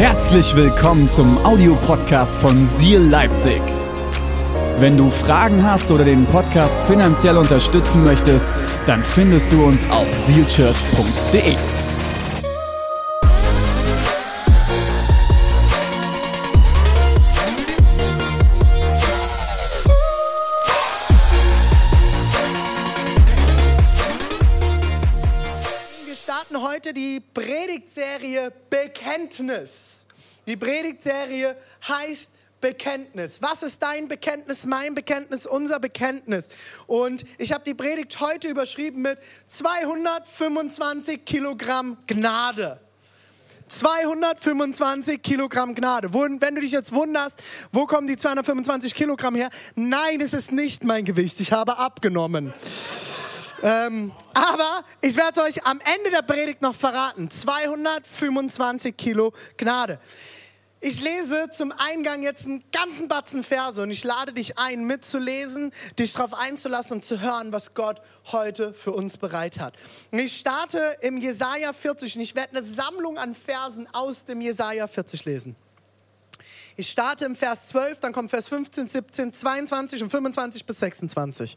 [0.00, 3.60] Herzlich willkommen zum Audiopodcast von Seal Leipzig.
[4.78, 8.48] Wenn du Fragen hast oder den Podcast finanziell unterstützen möchtest,
[8.86, 11.54] dann findest du uns auf sealchurch.de.
[26.06, 29.89] Wir starten heute die Predigtserie Bekenntnis.
[30.50, 32.28] Die Predigtserie heißt
[32.60, 33.40] Bekenntnis.
[33.40, 36.48] Was ist dein Bekenntnis, mein Bekenntnis, unser Bekenntnis?
[36.88, 42.80] Und ich habe die Predigt heute überschrieben mit 225 Kilogramm Gnade.
[43.68, 46.12] 225 Kilogramm Gnade.
[46.12, 47.40] Wenn du dich jetzt wunderst,
[47.70, 49.50] wo kommen die 225 Kilogramm her?
[49.76, 51.38] Nein, es ist nicht mein Gewicht.
[51.38, 52.52] Ich habe abgenommen.
[53.62, 57.30] Ähm, aber ich werde euch am Ende der Predigt noch verraten.
[57.30, 60.00] 225 Kilo Gnade.
[60.82, 65.72] Ich lese zum Eingang jetzt einen ganzen Batzen Verse und ich lade dich ein, mitzulesen,
[65.98, 68.00] dich darauf einzulassen und zu hören, was Gott
[68.32, 69.76] heute für uns bereit hat.
[70.10, 74.40] Und ich starte im Jesaja 40 und ich werde eine Sammlung an Versen aus dem
[74.40, 75.54] Jesaja 40 lesen.
[76.76, 81.56] Ich starte im Vers 12, dann kommt Vers 15, 17, 22 und 25 bis 26.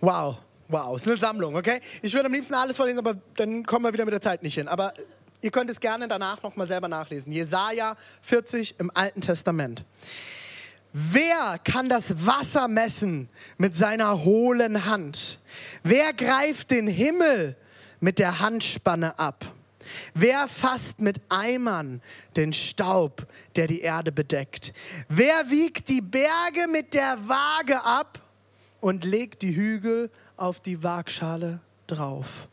[0.00, 1.80] Wow, wow, ist eine Sammlung, okay?
[2.02, 4.54] Ich würde am liebsten alles vorlesen, aber dann kommen wir wieder mit der Zeit nicht
[4.54, 4.66] hin.
[4.66, 4.92] Aber
[5.42, 7.32] ihr könnt es gerne danach nochmal selber nachlesen.
[7.32, 9.84] Jesaja 40 im Alten Testament.
[10.92, 15.38] Wer kann das Wasser messen mit seiner hohlen Hand?
[15.84, 17.56] Wer greift den Himmel
[18.00, 19.44] mit der Handspanne ab?
[20.14, 22.02] Wer fasst mit Eimern
[22.36, 24.72] den Staub, der die Erde bedeckt?
[25.08, 28.20] Wer wiegt die Berge mit der Waage ab
[28.80, 31.60] und legt die Hügel auf die Waagschale
[31.96, 32.48] drauf?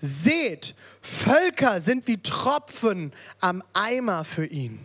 [0.00, 4.84] Seht, Völker sind wie Tropfen am Eimer für ihn,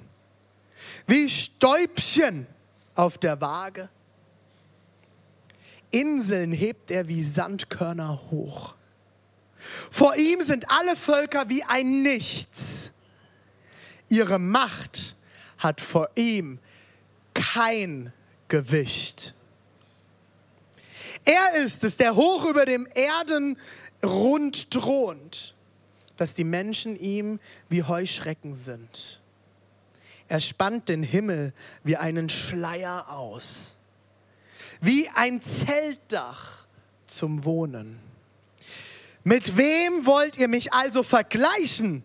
[1.08, 2.48] wie Stäubchen
[2.96, 3.90] auf der Waage.
[5.92, 8.76] Inseln hebt er wie Sandkörner hoch.
[9.92, 12.92] Vor ihm sind alle Völker wie ein Nichts.
[14.10, 15.16] Ihre Macht
[15.58, 16.60] hat vor ihm
[17.34, 18.14] kein
[18.48, 19.34] Gewicht.
[21.26, 23.58] Er ist es, der hoch über dem Erden
[24.04, 25.56] rund thront,
[26.18, 27.40] dass die Menschen ihm
[27.70, 29.22] wie Heuschrecken sind.
[30.28, 33.78] Er spannt den Himmel wie einen Schleier aus,
[34.82, 36.68] wie ein Zeltdach
[37.08, 38.00] zum Wohnen.
[39.24, 42.04] Mit wem wollt ihr mich also vergleichen?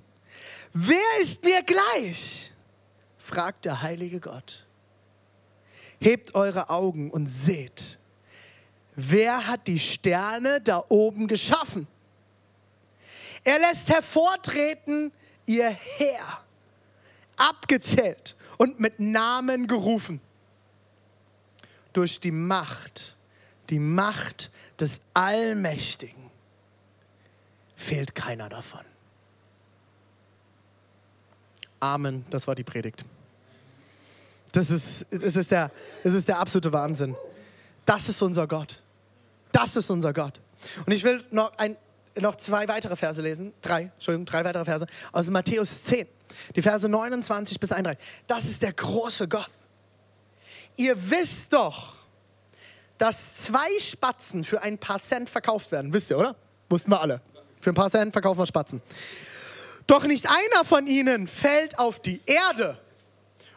[0.72, 2.52] Wer ist mir gleich?
[3.18, 4.66] fragt der heilige Gott.
[6.00, 7.98] Hebt eure Augen und seht,
[8.96, 11.86] wer hat die Sterne da oben geschaffen?
[13.44, 15.12] Er lässt hervortreten
[15.46, 16.24] ihr Heer,
[17.36, 20.20] abgezählt und mit Namen gerufen.
[21.92, 23.16] Durch die Macht,
[23.70, 24.50] die Macht
[24.80, 26.30] des Allmächtigen
[27.76, 28.80] fehlt keiner davon.
[31.80, 33.04] Amen, das war die Predigt.
[34.52, 35.70] Das ist, das ist, der,
[36.02, 37.14] das ist der absolute Wahnsinn.
[37.84, 38.83] Das ist unser Gott.
[39.54, 40.40] Das ist unser Gott.
[40.84, 41.76] Und ich will noch, ein,
[42.16, 43.54] noch zwei weitere Verse lesen.
[43.62, 46.08] Drei, Entschuldigung, drei weitere Verse aus Matthäus 10.
[46.56, 48.04] Die Verse 29 bis 31.
[48.26, 49.50] Das ist der große Gott.
[50.74, 51.94] Ihr wisst doch,
[52.98, 55.92] dass zwei Spatzen für ein paar Cent verkauft werden.
[55.92, 56.34] Wisst ihr, oder?
[56.68, 57.20] Wussten wir alle.
[57.60, 58.82] Für ein paar Cent verkaufen wir Spatzen.
[59.86, 62.76] Doch nicht einer von ihnen fällt auf die Erde,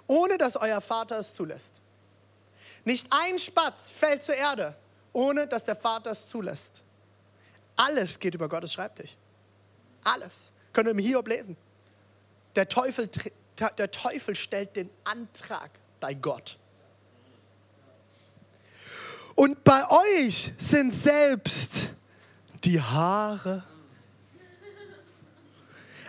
[0.06, 1.81] ohne dass euer Vater es zulässt.
[2.85, 4.75] Nicht ein Spatz fällt zur Erde,
[5.17, 6.83] ohne dass der Vater es zulässt.
[7.75, 9.17] Alles geht über Gottes Schreibtisch.
[10.03, 10.51] Alles.
[10.73, 11.57] Könnt ihr im Hiob lesen.
[12.55, 13.09] Der Teufel,
[13.78, 16.59] der Teufel stellt den Antrag bei Gott.
[19.33, 21.89] Und bei euch sind selbst
[22.63, 23.63] die Haare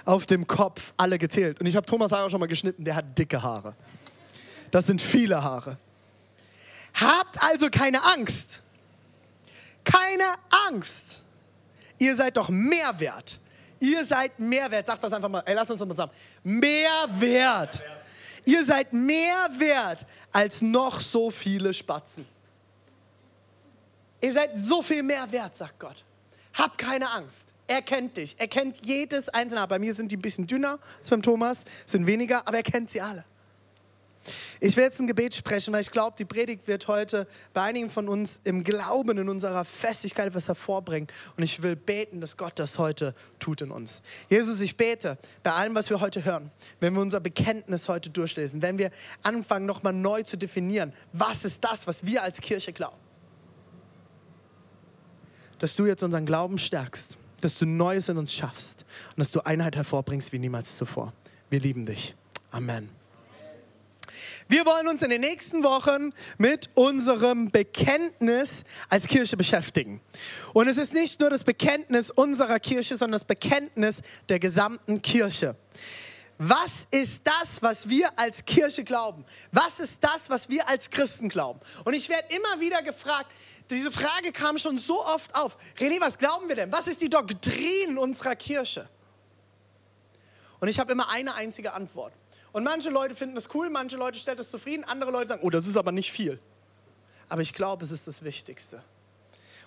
[0.05, 1.59] auf dem Kopf alle gezählt.
[1.61, 3.75] Und ich habe Thomas Haare schon mal geschnitten, der hat dicke Haare.
[4.71, 5.79] Das sind viele Haare.
[6.93, 8.61] Habt also keine Angst.
[9.91, 10.35] Keine
[10.69, 11.23] Angst.
[11.99, 13.41] Ihr seid doch mehr wert.
[13.81, 14.87] Ihr seid mehr wert.
[14.87, 15.43] Sagt das einfach mal.
[15.47, 16.13] Ey, lass uns das mal zusammen.
[16.43, 17.81] Mehr wert.
[18.45, 22.27] Ihr seid mehr wert als noch so viele Spatzen.
[24.21, 26.05] Ihr seid so viel mehr wert, sagt Gott.
[26.55, 27.47] Habt keine Angst.
[27.67, 28.35] Er kennt dich.
[28.39, 29.67] Er kennt jedes einzelne.
[29.69, 32.91] Bei mir sind die ein bisschen dünner als beim Thomas, sind weniger, aber er kennt
[32.91, 33.25] sie alle.
[34.61, 37.91] Ich will jetzt ein Gebet sprechen, weil ich glaube, die Predigt wird heute bei einigen
[37.91, 41.09] von uns im Glauben, in unserer Festigkeit etwas hervorbringen.
[41.37, 44.03] Und ich will beten, dass Gott das heute tut in uns.
[44.29, 48.63] Jesus, ich bete bei allem, was wir heute hören, wenn wir unser Bekenntnis heute durchlesen,
[48.63, 48.91] wenn wir
[49.23, 52.97] anfangen, nochmal neu zu definieren, was ist das, was wir als Kirche glauben.
[55.59, 59.41] Dass du jetzt unseren Glauben stärkst, dass du Neues in uns schaffst und dass du
[59.41, 61.13] Einheit hervorbringst wie niemals zuvor.
[61.51, 62.15] Wir lieben dich.
[62.51, 62.98] Amen.
[64.51, 70.01] Wir wollen uns in den nächsten Wochen mit unserem Bekenntnis als Kirche beschäftigen.
[70.55, 74.01] Und es ist nicht nur das Bekenntnis unserer Kirche, sondern das Bekenntnis
[74.31, 75.55] der gesamten Kirche.
[76.39, 79.27] Was ist das, was wir als Kirche glauben?
[79.53, 81.61] Was ist das, was wir als Christen glauben?
[81.85, 83.31] Und ich werde immer wieder gefragt,
[83.69, 85.59] diese Frage kam schon so oft auf.
[85.77, 86.73] René, was glauben wir denn?
[86.73, 88.89] Was ist die Doktrin unserer Kirche?
[90.59, 92.15] Und ich habe immer eine einzige Antwort.
[92.53, 95.51] Und manche Leute finden es cool, manche Leute stellen es zufrieden, andere Leute sagen, oh,
[95.51, 96.39] das ist aber nicht viel.
[97.29, 98.83] Aber ich glaube, es ist das Wichtigste.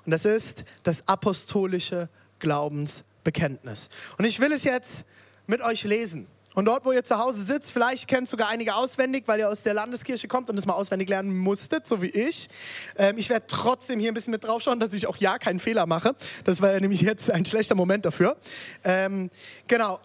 [0.05, 3.89] Und das ist das apostolische Glaubensbekenntnis.
[4.17, 5.05] Und ich will es jetzt
[5.45, 6.27] mit euch lesen.
[6.53, 9.63] Und dort, wo ihr zu Hause sitzt, vielleicht kennt sogar einige auswendig, weil ihr aus
[9.63, 12.49] der Landeskirche kommt und es mal auswendig lernen musstet, so wie ich.
[12.97, 15.85] Ähm, ich werde trotzdem hier ein bisschen mit draufschauen, dass ich auch ja keinen Fehler
[15.85, 16.13] mache.
[16.43, 18.35] Das war ja nämlich jetzt ein schlechter Moment dafür.
[18.83, 19.29] Ähm,
[19.67, 19.99] genau.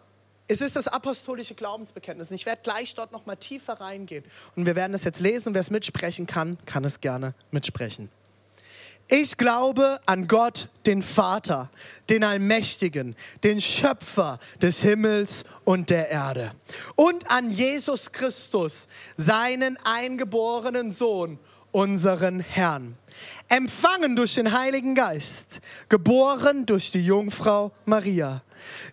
[0.48, 2.30] Es ist das apostolische Glaubensbekenntnis.
[2.30, 4.24] Ich werde gleich dort noch mal tiefer reingehen.
[4.54, 5.54] Und wir werden es jetzt lesen.
[5.54, 8.10] Wer es mitsprechen kann, kann es gerne mitsprechen.
[9.08, 11.70] Ich glaube an Gott, den Vater,
[12.10, 13.14] den Allmächtigen,
[13.44, 16.52] den Schöpfer des Himmels und der Erde.
[16.96, 21.38] Und an Jesus Christus, seinen eingeborenen Sohn,
[21.72, 22.96] unseren Herrn.
[23.48, 28.42] Empfangen durch den Heiligen Geist, geboren durch die Jungfrau Maria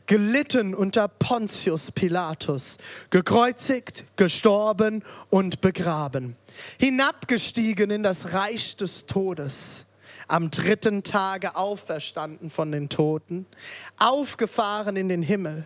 [0.06, 2.78] gelitten unter Pontius Pilatus,
[3.10, 6.36] gekreuzigt, gestorben und begraben,
[6.80, 9.86] hinabgestiegen in das Reich des Todes,
[10.28, 13.46] am dritten Tage auferstanden von den Toten,
[13.98, 15.66] aufgefahren in den Himmel.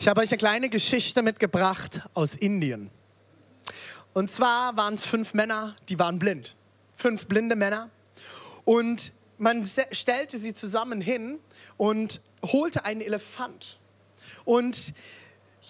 [0.00, 2.90] Ich habe euch eine kleine Geschichte mitgebracht aus Indien.
[4.14, 6.56] Und zwar waren es fünf Männer, die waren blind.
[6.96, 7.90] Fünf blinde Männer.
[8.64, 11.38] Und man stellte sie zusammen hin
[11.76, 13.78] und holte einen Elefant.
[14.46, 14.94] Und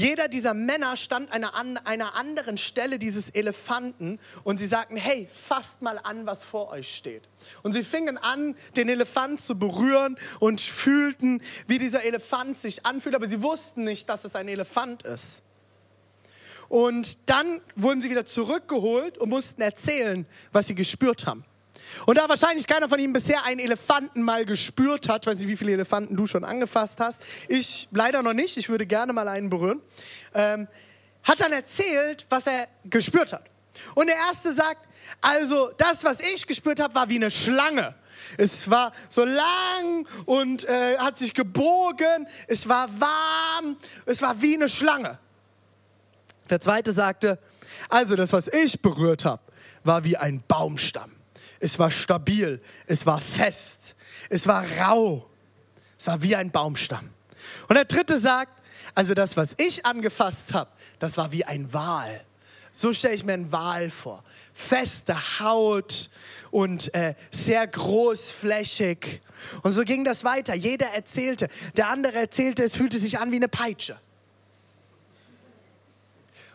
[0.00, 1.44] jeder dieser Männer stand an
[1.76, 6.94] einer anderen Stelle dieses Elefanten und sie sagten, hey, fasst mal an, was vor euch
[6.94, 7.28] steht.
[7.62, 13.14] Und sie fingen an, den Elefant zu berühren und fühlten, wie dieser Elefant sich anfühlt,
[13.14, 15.42] aber sie wussten nicht, dass es ein Elefant ist.
[16.70, 21.44] Und dann wurden sie wieder zurückgeholt und mussten erzählen, was sie gespürt haben.
[22.06, 25.56] Und da wahrscheinlich keiner von Ihnen bisher einen Elefanten mal gespürt hat, weiß nicht, wie
[25.56, 29.50] viele Elefanten du schon angefasst hast, ich leider noch nicht, ich würde gerne mal einen
[29.50, 29.80] berühren,
[30.34, 30.68] ähm,
[31.22, 33.44] hat dann erzählt, was er gespürt hat.
[33.94, 34.86] Und der Erste sagt,
[35.20, 37.94] also das, was ich gespürt habe, war wie eine Schlange.
[38.36, 43.76] Es war so lang und äh, hat sich gebogen, es war warm,
[44.06, 45.18] es war wie eine Schlange.
[46.48, 47.38] Der Zweite sagte,
[47.88, 49.42] also das, was ich berührt habe,
[49.84, 51.19] war wie ein Baumstamm
[51.60, 53.94] es war stabil, es war fest,
[54.28, 55.28] es war rau,
[55.98, 57.10] es war wie ein Baumstamm.
[57.68, 58.60] Und der dritte sagt,
[58.94, 62.24] also das, was ich angefasst habe, das war wie ein Wal.
[62.72, 64.24] So stelle ich mir einen Wal vor.
[64.54, 66.08] Feste Haut
[66.50, 69.20] und äh, sehr großflächig.
[69.62, 70.54] Und so ging das weiter.
[70.54, 71.48] Jeder erzählte.
[71.76, 73.98] Der andere erzählte, es fühlte sich an wie eine Peitsche.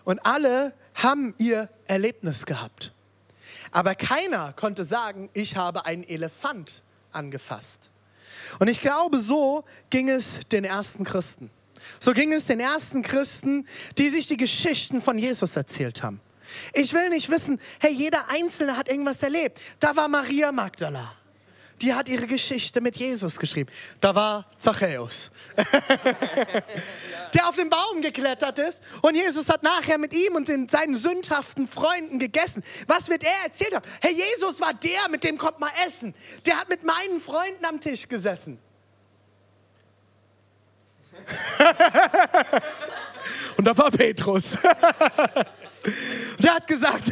[0.03, 2.94] Und alle haben ihr Erlebnis gehabt.
[3.75, 7.91] Aber keiner konnte sagen, ich habe einen Elefant angefasst.
[8.58, 11.50] Und ich glaube, so ging es den ersten Christen.
[12.00, 13.67] So ging es den ersten Christen,
[13.98, 16.22] die sich die Geschichten von Jesus erzählt haben.
[16.74, 19.60] Ich will nicht wissen, hey, jeder Einzelne hat irgendwas erlebt.
[19.82, 21.12] Da war Maria Magdala
[21.82, 23.70] die hat ihre Geschichte mit Jesus geschrieben.
[24.00, 25.29] Da war Zachäus,
[27.34, 30.96] der auf den Baum geklettert ist und Jesus hat nachher mit ihm und den, seinen
[30.96, 32.63] sündhaften Freunden gegessen.
[32.88, 33.86] Was wird er erzählt haben?
[34.01, 36.13] Herr Jesus war der, mit dem kommt mal essen.
[36.46, 38.60] Der hat mit meinen Freunden am Tisch gesessen.
[41.17, 41.25] und
[43.58, 44.51] Und da war Petrus.
[46.39, 47.12] der hat gesagt,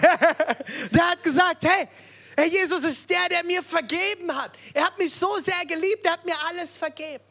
[0.92, 1.88] der hat gesagt, hey,
[2.36, 4.52] Herr Jesus ist der, der mir vergeben hat.
[4.74, 7.24] Er hat mich so sehr geliebt, er hat mir alles vergeben.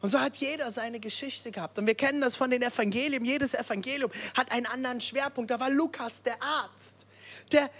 [0.00, 1.78] Und so hat jeder seine Geschichte gehabt.
[1.78, 3.24] Und wir kennen das von den Evangelien.
[3.24, 5.50] Jedes Evangelium hat einen anderen Schwerpunkt.
[5.50, 7.06] Da war Lukas, der Arzt,
[7.52, 7.70] der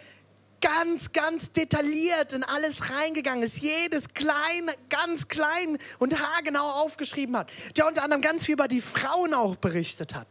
[0.60, 3.58] ganz, ganz detailliert in alles reingegangen ist.
[3.58, 7.50] Jedes klein, ganz klein und haargenau aufgeschrieben hat.
[7.76, 10.26] Der unter anderem ganz viel über die Frauen auch berichtet hat.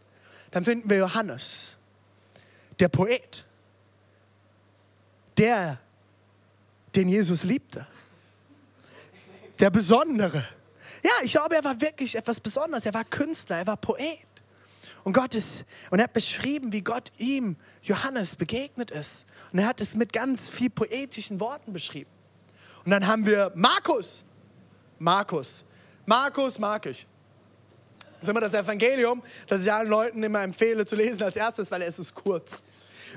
[0.51, 1.75] Dann finden wir Johannes,
[2.79, 3.45] der Poet,
[5.39, 5.79] der,
[6.95, 7.87] den Jesus liebte.
[9.59, 10.45] Der Besondere
[11.03, 12.85] ja, ich glaube, er war wirklich etwas Besonderes.
[12.85, 14.19] Er war Künstler, er war Poet.
[15.03, 19.25] Und Gott ist, und er hat beschrieben, wie Gott ihm, Johannes, begegnet ist.
[19.51, 22.09] Und er hat es mit ganz viel poetischen Worten beschrieben.
[22.83, 24.25] Und dann haben wir Markus.
[24.99, 25.63] Markus.
[26.05, 27.07] Markus mag ich.
[28.13, 31.71] Das ist immer das Evangelium, das ich allen Leuten immer empfehle zu lesen als erstes,
[31.71, 32.65] weil es ist kurz.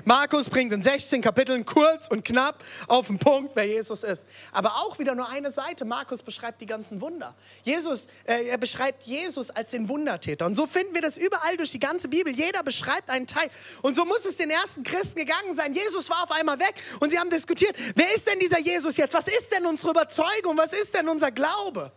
[0.05, 4.25] Markus bringt in 16 Kapiteln kurz und knapp auf den Punkt, wer Jesus ist.
[4.51, 5.85] Aber auch wieder nur eine Seite.
[5.85, 7.35] Markus beschreibt die ganzen Wunder.
[7.63, 10.45] Jesus, äh, er beschreibt Jesus als den Wundertäter.
[10.45, 12.33] Und so finden wir das überall durch die ganze Bibel.
[12.33, 13.49] Jeder beschreibt einen Teil.
[13.81, 15.73] Und so muss es den ersten Christen gegangen sein.
[15.73, 19.13] Jesus war auf einmal weg und sie haben diskutiert, wer ist denn dieser Jesus jetzt?
[19.13, 20.57] Was ist denn unsere Überzeugung?
[20.57, 21.91] Was ist denn unser Glaube?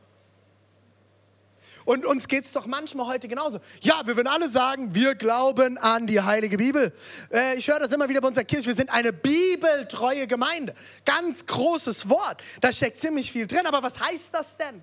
[1.87, 3.61] Und uns geht es doch manchmal heute genauso.
[3.81, 6.93] Ja, wir würden alle sagen, wir glauben an die Heilige Bibel.
[7.33, 8.66] Äh, ich höre das immer wieder bei unserer Kirche.
[8.66, 10.75] Wir sind eine bibeltreue Gemeinde.
[11.05, 12.43] Ganz großes Wort.
[12.61, 13.66] Da steckt ziemlich viel drin.
[13.66, 14.83] Aber was heißt das denn?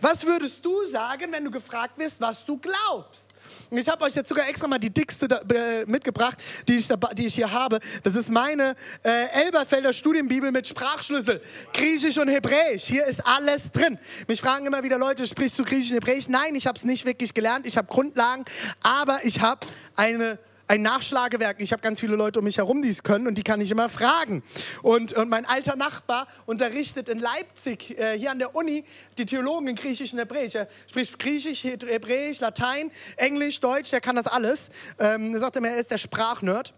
[0.00, 3.30] Was würdest du sagen, wenn du gefragt wirst, was du glaubst?
[3.70, 6.96] Ich habe euch jetzt sogar extra mal die dickste da, äh, mitgebracht, die ich, da,
[6.96, 7.80] die ich hier habe.
[8.02, 11.40] Das ist meine äh, Elberfelder Studienbibel mit Sprachschlüssel.
[11.72, 12.84] Griechisch und Hebräisch.
[12.84, 13.98] Hier ist alles drin.
[14.28, 16.28] Mich fragen immer wieder Leute, sprichst du Griechisch und Hebräisch?
[16.28, 17.66] Nein, ich habe es nicht wirklich gelernt.
[17.66, 18.44] Ich habe Grundlagen,
[18.82, 20.38] aber ich habe eine
[20.70, 21.56] ein Nachschlagewerk.
[21.58, 23.72] Ich habe ganz viele Leute um mich herum, die es können und die kann ich
[23.72, 24.44] immer fragen.
[24.82, 28.84] Und, und mein alter Nachbar unterrichtet in Leipzig, äh, hier an der Uni,
[29.18, 30.54] die Theologen in Griechisch und Hebräisch.
[30.54, 34.70] Er spricht Griechisch, Hebräisch, Latein, Englisch, Deutsch, der kann das alles.
[35.00, 36.72] Ähm, er sagte mir, er ist der Sprachnerd.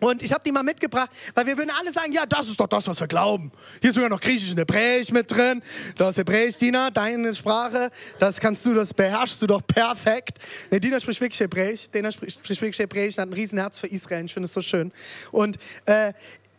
[0.00, 2.66] Und ich habe die mal mitgebracht, weil wir würden alle sagen, ja, das ist doch
[2.66, 3.50] das, was wir glauben.
[3.80, 5.62] Hier ist sogar noch Griechisch und Hebräisch mit drin.
[5.96, 10.38] Das Hebräisch, Dina, deine Sprache, das kannst du, das beherrschst du doch perfekt.
[10.70, 11.88] Nee, Dina spricht wirklich Hebräisch.
[11.88, 14.26] Dina spricht, wirklich Hebräisch, hat ein Riesenherz für Israel.
[14.26, 14.92] Ich finde es so schön.
[15.32, 16.12] Und äh,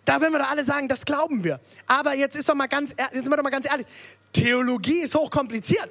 [0.04, 1.60] da würden wir doch alle sagen, das glauben wir.
[1.86, 3.86] Aber jetzt ist doch mal ganz, jetzt sind wir doch mal ganz ehrlich.
[4.34, 5.90] Theologie ist hochkompliziert.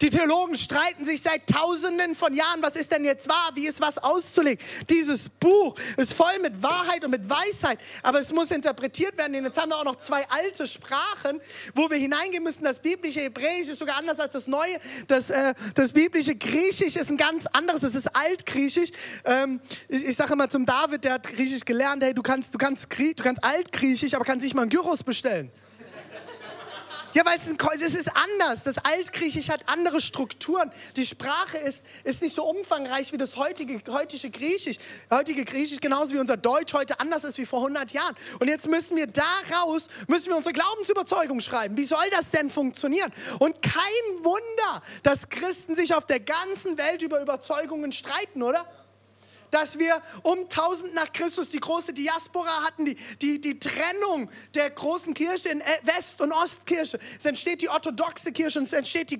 [0.00, 3.80] Die Theologen streiten sich seit Tausenden von Jahren, was ist denn jetzt wahr, wie ist
[3.80, 4.64] was auszulegen.
[4.90, 9.36] Dieses Buch ist voll mit Wahrheit und mit Weisheit, aber es muss interpretiert werden.
[9.36, 11.40] Und jetzt haben wir auch noch zwei alte Sprachen,
[11.74, 12.64] wo wir hineingehen müssen.
[12.64, 14.78] Das biblische Hebräisch ist sogar anders als das Neue.
[15.06, 18.90] Das, äh, das biblische Griechisch ist ein ganz anderes, es ist Altgriechisch.
[19.24, 22.58] Ähm, ich, ich sage immer zum David, der hat Griechisch gelernt, hey, du kannst, du
[22.58, 25.50] kannst, du kannst Altgriechisch, aber kannst nicht mal einen Gyros bestellen.
[27.16, 28.62] Ja, weil es, ist anders.
[28.62, 30.70] Das Altgriechisch hat andere Strukturen.
[30.96, 34.76] Die Sprache ist, ist nicht so umfangreich wie das heutige, heutige Griechisch.
[35.10, 38.14] Heutige Griechisch genauso wie unser Deutsch heute anders ist wie vor 100 Jahren.
[38.38, 41.78] Und jetzt müssen wir daraus, müssen wir unsere Glaubensüberzeugung schreiben.
[41.78, 43.10] Wie soll das denn funktionieren?
[43.38, 43.72] Und kein
[44.22, 48.66] Wunder, dass Christen sich auf der ganzen Welt über Überzeugungen streiten, oder?
[49.56, 54.68] Dass wir um 1000 nach Christus die große Diaspora hatten, die, die, die Trennung der
[54.68, 56.98] großen Kirche in West- und Ostkirche.
[57.18, 59.18] Es entsteht die orthodoxe Kirche und es entsteht die,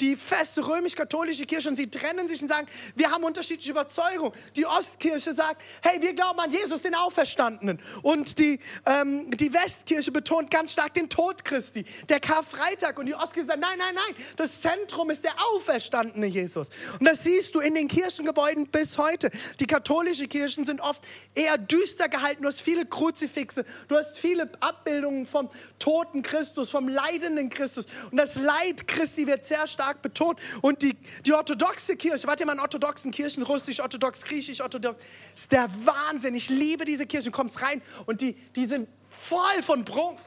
[0.00, 2.66] die feste römisch-katholische Kirche und sie trennen sich und sagen,
[2.96, 4.32] wir haben unterschiedliche Überzeugungen.
[4.56, 7.80] Die Ostkirche sagt, hey, wir glauben an Jesus, den Auferstandenen.
[8.02, 12.98] Und die, ähm, die Westkirche betont ganz stark den Tod Christi, der Karfreitag.
[12.98, 16.70] Und die Ostkirche sagt, nein, nein, nein, das Zentrum ist der auferstandene Jesus.
[16.98, 19.30] Und das siehst du in den Kirchengebäuden bis heute.
[19.60, 22.42] Die katholische Kirchen sind oft eher düster gehalten.
[22.42, 27.86] Du hast viele Kruzifixe, du hast viele Abbildungen vom toten Christus, vom leidenden Christus.
[28.10, 30.40] Und das Leid Christi wird sehr stark betont.
[30.62, 35.02] Und die, die orthodoxe Kirche, warte mal in orthodoxen Kirchen, russisch, orthodox, griechisch, orthodox,
[35.34, 36.34] ist der Wahnsinn.
[36.34, 37.26] Ich liebe diese Kirchen.
[37.26, 40.18] Du kommst rein und die, die sind voll von Prunk.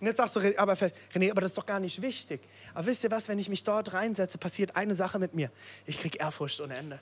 [0.00, 2.40] Und jetzt sagst du, aber René, aber das ist doch gar nicht wichtig.
[2.72, 5.50] Aber wisst ihr was, wenn ich mich dort reinsetze, passiert eine Sache mit mir.
[5.84, 6.98] Ich kriege Ehrfurcht ohne Ende.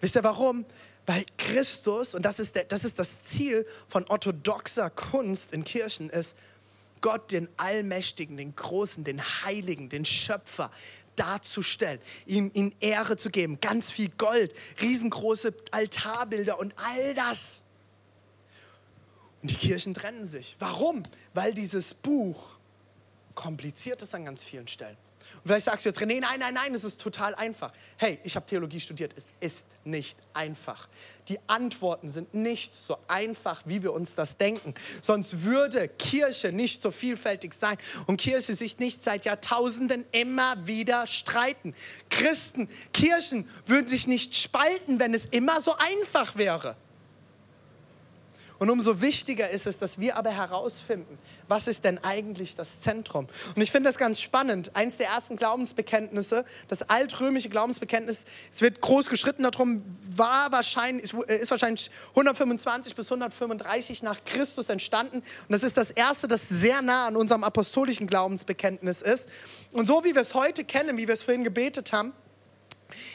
[0.00, 0.64] Wisst ihr warum?
[1.06, 6.10] Weil Christus, und das ist, der, das ist das Ziel von orthodoxer Kunst in Kirchen,
[6.10, 6.34] ist,
[7.00, 10.70] Gott, den Allmächtigen, den Großen, den Heiligen, den Schöpfer
[11.14, 17.62] darzustellen, ihm, ihm Ehre zu geben, ganz viel Gold, riesengroße Altarbilder und all das.
[19.42, 20.56] Und die Kirchen trennen sich.
[20.58, 21.02] Warum?
[21.34, 22.56] Weil dieses Buch
[23.34, 24.96] kompliziert ist an ganz vielen Stellen.
[25.34, 27.72] Und vielleicht sagst du jetzt, René, nein, nein, nein, es ist total einfach.
[27.96, 30.88] Hey, ich habe Theologie studiert, es ist nicht einfach.
[31.28, 34.74] Die Antworten sind nicht so einfach, wie wir uns das denken.
[35.02, 41.06] Sonst würde Kirche nicht so vielfältig sein und Kirche sich nicht seit Jahrtausenden immer wieder
[41.06, 41.74] streiten.
[42.10, 46.76] Christen, Kirchen würden sich nicht spalten, wenn es immer so einfach wäre.
[48.58, 53.28] Und umso wichtiger ist es, dass wir aber herausfinden, was ist denn eigentlich das Zentrum.
[53.54, 54.74] Und ich finde das ganz spannend.
[54.74, 59.82] Eins der ersten Glaubensbekenntnisse, das altrömische Glaubensbekenntnis, es wird groß geschritten darum,
[60.14, 65.18] war wahrscheinlich, ist wahrscheinlich 125 bis 135 nach Christus entstanden.
[65.18, 69.28] Und das ist das erste, das sehr nah an unserem apostolischen Glaubensbekenntnis ist.
[69.72, 72.12] Und so wie wir es heute kennen, wie wir es vorhin gebetet haben,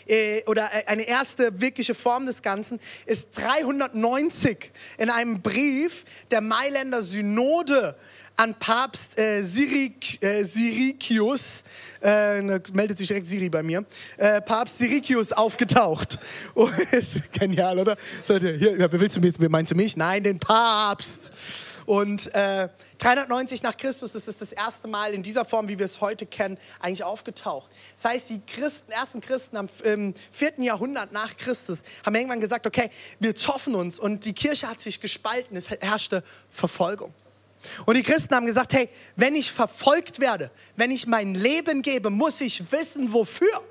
[0.08, 6.42] äh, oder äh, eine erste wirkliche Form des Ganzen ist 390 in einem Brief der
[6.42, 7.96] Mailänder Synode
[8.38, 11.64] an Papst äh, Sirik, äh, Sirikius,
[12.02, 12.42] äh,
[12.74, 13.86] meldet sich direkt Siri bei mir,
[14.18, 16.18] äh, Papst Sirikius aufgetaucht.
[16.56, 17.96] Oh, ist genial, oder?
[18.26, 19.96] Hier, willst du mich, meinst du mich?
[19.96, 21.32] Nein, den Papst.
[21.86, 22.70] Und äh,
[23.00, 26.26] 390 nach Christus ist es das erste Mal in dieser Form, wie wir es heute
[26.26, 27.72] kennen, eigentlich aufgetaucht.
[27.96, 32.68] Das heißt, die Christen, ersten Christen am, im vierten Jahrhundert nach Christus haben irgendwann gesagt,
[32.68, 37.14] okay, wir zoffen uns und die Kirche hat sich gespalten, es herrschte Verfolgung.
[37.86, 42.10] Und die Christen haben gesagt, hey, wenn ich verfolgt werde, wenn ich mein Leben gebe,
[42.10, 43.64] muss ich wissen, wofür.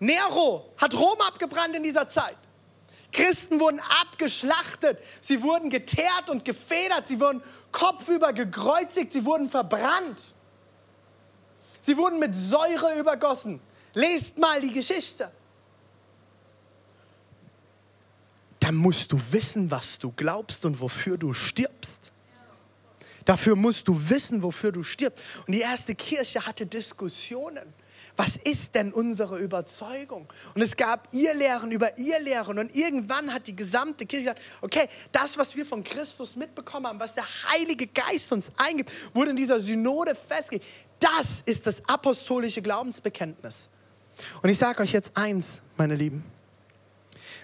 [0.00, 2.36] Nero hat Rom abgebrannt in dieser Zeit.
[3.12, 10.34] Christen wurden abgeschlachtet, sie wurden geteert und gefedert, sie wurden kopfüber gekreuzigt, sie wurden verbrannt.
[11.80, 13.60] Sie wurden mit Säure übergossen.
[13.94, 15.30] Lest mal die Geschichte.
[18.60, 22.12] Dann musst du wissen, was du glaubst und wofür du stirbst.
[23.24, 25.24] Dafür musst du wissen, wofür du stirbst.
[25.46, 27.72] Und die erste Kirche hatte Diskussionen
[28.18, 30.26] was ist denn unsere Überzeugung?
[30.56, 32.58] Und es gab ihr Lehren über ihr Lehren.
[32.58, 36.98] Und irgendwann hat die gesamte Kirche gesagt, okay, das, was wir von Christus mitbekommen haben,
[36.98, 40.66] was der Heilige Geist uns eingibt, wurde in dieser Synode festgelegt.
[40.98, 43.68] Das ist das apostolische Glaubensbekenntnis.
[44.42, 46.24] Und ich sage euch jetzt eins, meine Lieben.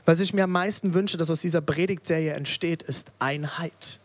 [0.04, 4.00] Was ich mir am meisten wünsche, dass aus dieser Predigtserie entsteht, ist Einheit.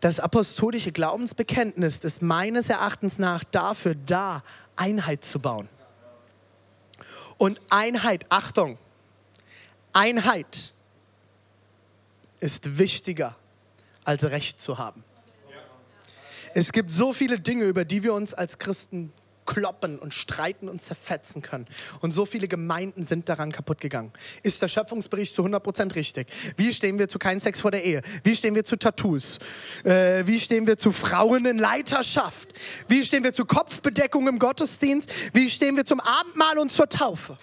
[0.00, 4.42] Das apostolische Glaubensbekenntnis ist meines Erachtens nach dafür da,
[4.76, 5.68] Einheit zu bauen.
[7.38, 8.78] Und Einheit, Achtung,
[9.92, 10.74] Einheit
[12.40, 13.34] ist wichtiger
[14.04, 15.02] als Recht zu haben.
[16.54, 19.12] Es gibt so viele Dinge, über die wir uns als Christen
[19.46, 21.66] kloppen und streiten und zerfetzen können.
[22.00, 24.12] Und so viele Gemeinden sind daran kaputt gegangen.
[24.42, 26.28] Ist der Schöpfungsbericht zu 100% richtig?
[26.56, 28.02] Wie stehen wir zu keinem Sex vor der Ehe?
[28.24, 29.38] Wie stehen wir zu Tattoos?
[29.84, 32.52] Äh, wie stehen wir zu Frauen in Leiterschaft?
[32.88, 35.12] Wie stehen wir zu Kopfbedeckung im Gottesdienst?
[35.32, 37.38] Wie stehen wir zum Abendmahl und zur Taufe?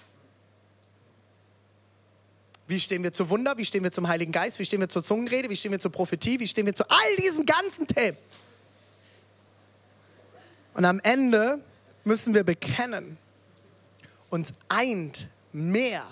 [2.66, 3.58] Wie stehen wir zu Wunder?
[3.58, 4.58] Wie stehen wir zum Heiligen Geist?
[4.58, 5.50] Wie stehen wir zur Zungenrede?
[5.50, 6.40] Wie stehen wir zur Prophetie?
[6.40, 8.16] Wie stehen wir zu all diesen ganzen Themen?
[10.72, 11.60] Und am Ende
[12.04, 13.18] müssen wir bekennen,
[14.30, 16.04] uns eint mehr,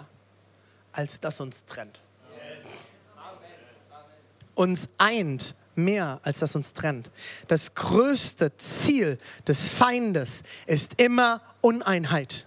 [0.93, 2.01] als das uns trennt.
[4.55, 7.11] Uns eint mehr, als das uns trennt.
[7.49, 12.47] Das größte Ziel des Feindes ist immer Uneinheit.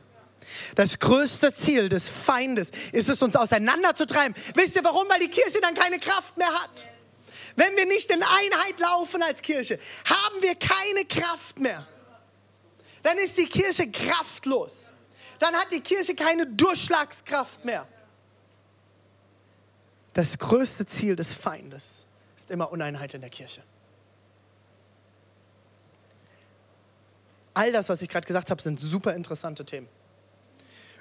[0.76, 4.36] Das größte Ziel des Feindes ist es, uns auseinanderzutreiben.
[4.54, 5.10] Wisst ihr warum?
[5.10, 6.88] Weil die Kirche dann keine Kraft mehr hat.
[7.56, 11.88] Wenn wir nicht in Einheit laufen als Kirche, haben wir keine Kraft mehr
[13.06, 14.92] dann ist die Kirche kraftlos.
[15.38, 17.88] Dann hat die Kirche keine Durchschlagskraft mehr.
[20.14, 22.04] Das größte Ziel des Feindes
[22.36, 23.62] ist immer Uneinheit in der Kirche.
[27.54, 29.88] All das, was ich gerade gesagt habe, sind super interessante Themen.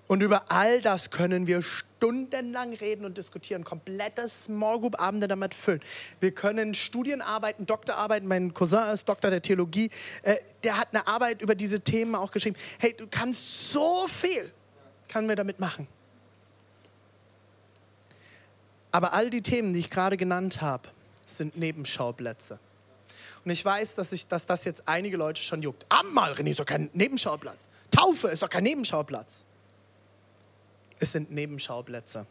[0.06, 5.54] Und über all das können wir stundenlang reden und diskutieren, komplette Small Group Abende damit
[5.54, 5.80] füllen.
[6.20, 9.90] Wir können Studienarbeiten, Doktorarbeiten, mein Cousin ist Doktor der Theologie,
[10.22, 12.56] äh, der hat eine Arbeit über diese Themen auch geschrieben.
[12.78, 14.52] Hey, du kannst so viel,
[15.08, 15.88] können wir damit machen.
[18.90, 20.88] Aber all die Themen, die ich gerade genannt habe,
[21.24, 22.58] sind Nebenschauplätze.
[23.44, 25.86] Und ich weiß, dass, ich, dass das jetzt einige Leute schon juckt.
[25.88, 27.68] Ammal, René, ist doch kein Nebenschauplatz.
[27.90, 29.46] Taufe ist doch kein Nebenschauplatz
[30.98, 32.26] es sind Nebenschauplätze.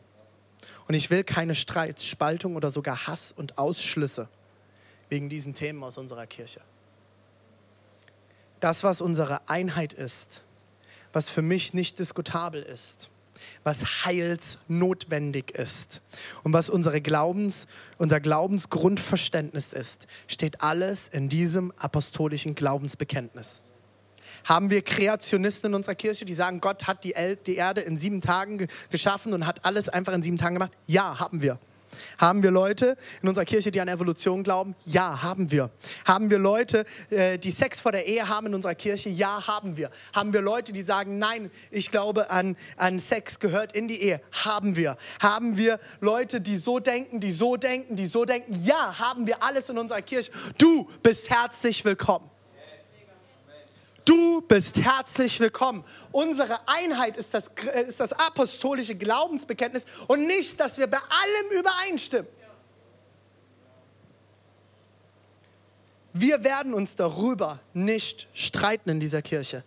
[0.88, 4.30] Und ich will keine Streits, Spaltung oder sogar Hass und Ausschlüsse
[5.10, 6.62] wegen diesen Themen aus unserer Kirche.
[8.60, 10.44] Das, was unsere Einheit ist,
[11.12, 13.10] was für mich nicht diskutabel ist,
[13.64, 16.02] was heilsnotwendig ist
[16.44, 23.62] und was unsere Glaubens, unser Glaubensgrundverständnis ist, steht alles in diesem apostolischen Glaubensbekenntnis.
[24.46, 27.98] Haben wir Kreationisten in unserer Kirche, die sagen, Gott hat die, El die Erde in
[27.98, 30.72] sieben Tagen geschaffen und hat alles einfach in sieben Tagen gemacht?
[30.86, 31.60] Ja, haben wir.
[32.18, 34.76] Haben wir Leute in unserer Kirche, die an Evolution glauben?
[34.86, 35.70] Ja, haben wir.
[36.06, 39.10] Haben wir Leute, äh, die Sex vor der Ehe haben in unserer Kirche?
[39.10, 39.90] Ja, haben wir.
[40.14, 44.22] Haben wir Leute, die sagen, nein, ich glaube an, an Sex gehört in die Ehe?
[44.32, 44.98] Haben wir.
[45.22, 48.64] Haben wir Leute, die so denken, die so denken, die so denken?
[48.64, 50.32] Ja, haben wir alles in unserer Kirche.
[50.58, 52.33] Du bist herzlich willkommen.
[54.06, 55.84] Du bist herzlich willkommen.
[56.12, 57.50] Unsere Einheit ist das,
[57.88, 62.28] ist das apostolische Glaubensbekenntnis und nicht, dass wir bei allem übereinstimmen.
[66.12, 69.64] Wir werden uns darüber nicht streiten in dieser Kirche.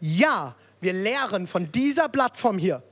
[0.00, 2.82] Ja, wir lehren von dieser Plattform hier,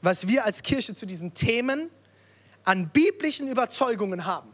[0.00, 1.90] was wir als Kirche zu diesen Themen
[2.64, 4.52] an biblischen Überzeugungen haben.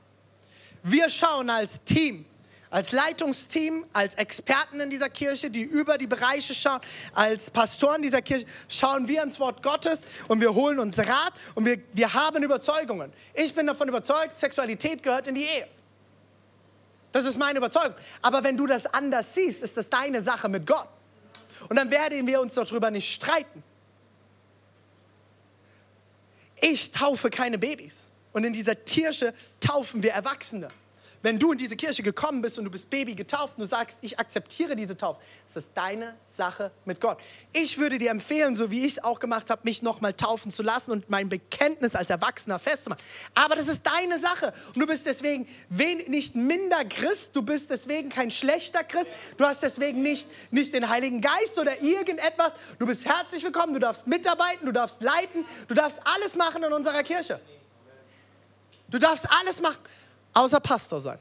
[0.82, 2.26] Wir schauen als Team
[2.70, 6.80] als Leitungsteam, als Experten in dieser Kirche, die über die Bereiche schauen,
[7.14, 11.64] als Pastoren dieser Kirche, schauen wir ins Wort Gottes und wir holen uns Rat und
[11.64, 13.12] wir, wir haben Überzeugungen.
[13.34, 15.68] Ich bin davon überzeugt, Sexualität gehört in die Ehe.
[17.12, 17.94] Das ist meine Überzeugung.
[18.20, 20.88] Aber wenn du das anders siehst, ist das deine Sache mit Gott.
[21.68, 23.62] Und dann werden wir uns darüber nicht streiten.
[26.60, 28.04] Ich taufe keine Babys.
[28.32, 30.68] Und in dieser Kirche taufen wir Erwachsene.
[31.20, 33.98] Wenn du in diese Kirche gekommen bist und du bist Baby getauft und du sagst,
[34.02, 37.18] ich akzeptiere diese Taufe, ist das deine Sache mit Gott.
[37.52, 40.62] Ich würde dir empfehlen, so wie ich es auch gemacht habe, mich nochmal taufen zu
[40.62, 43.02] lassen und mein Bekenntnis als Erwachsener festzumachen.
[43.34, 45.48] Aber das ist deine Sache und du bist deswegen
[46.06, 50.88] nicht minder Christ, du bist deswegen kein schlechter Christ, du hast deswegen nicht, nicht den
[50.88, 52.52] Heiligen Geist oder irgendetwas.
[52.78, 56.72] Du bist herzlich willkommen, du darfst mitarbeiten, du darfst leiten, du darfst alles machen in
[56.72, 57.40] unserer Kirche.
[58.88, 59.78] Du darfst alles machen
[60.34, 61.18] außer Pastor sein.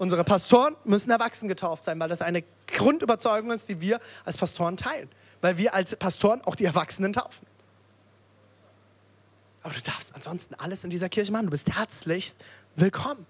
[0.00, 4.78] Unsere Pastoren müssen erwachsen getauft sein, weil das eine Grundüberzeugung ist, die wir als Pastoren
[4.78, 5.10] teilen.
[5.42, 7.46] Weil wir als Pastoren auch die Erwachsenen taufen.
[9.62, 11.46] Aber du darfst ansonsten alles in dieser Kirche machen.
[11.46, 12.38] Du bist herzlichst
[12.76, 13.26] willkommen.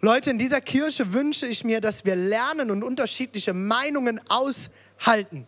[0.00, 5.44] Leute, in dieser Kirche wünsche ich mir, dass wir lernen und unterschiedliche Meinungen aushalten.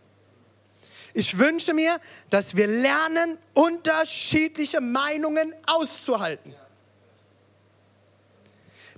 [1.13, 6.53] Ich wünsche mir, dass wir lernen, unterschiedliche Meinungen auszuhalten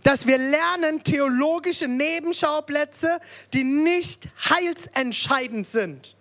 [0.05, 3.19] dass wir lernen, theologische Nebenschauplätze,
[3.55, 6.15] die nicht heilsentscheidend sind,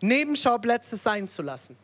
[0.00, 1.76] Nebenschauplätze sein zu lassen.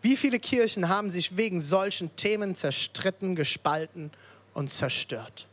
[0.00, 4.10] Wie viele Kirchen haben sich wegen solchen Themen zerstritten, gespalten
[4.54, 5.46] und zerstört?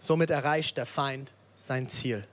[0.00, 2.26] Somit erreicht der Feind sein Ziel.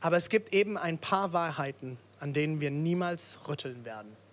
[0.00, 4.23] Aber es gibt eben ein paar Wahrheiten, an denen wir niemals rütteln werden.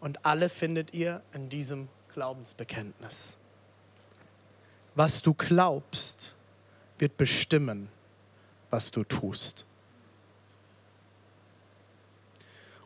[0.00, 3.36] Und alle findet ihr in diesem Glaubensbekenntnis.
[4.94, 6.34] Was du glaubst,
[6.98, 7.88] wird bestimmen,
[8.70, 9.64] was du tust.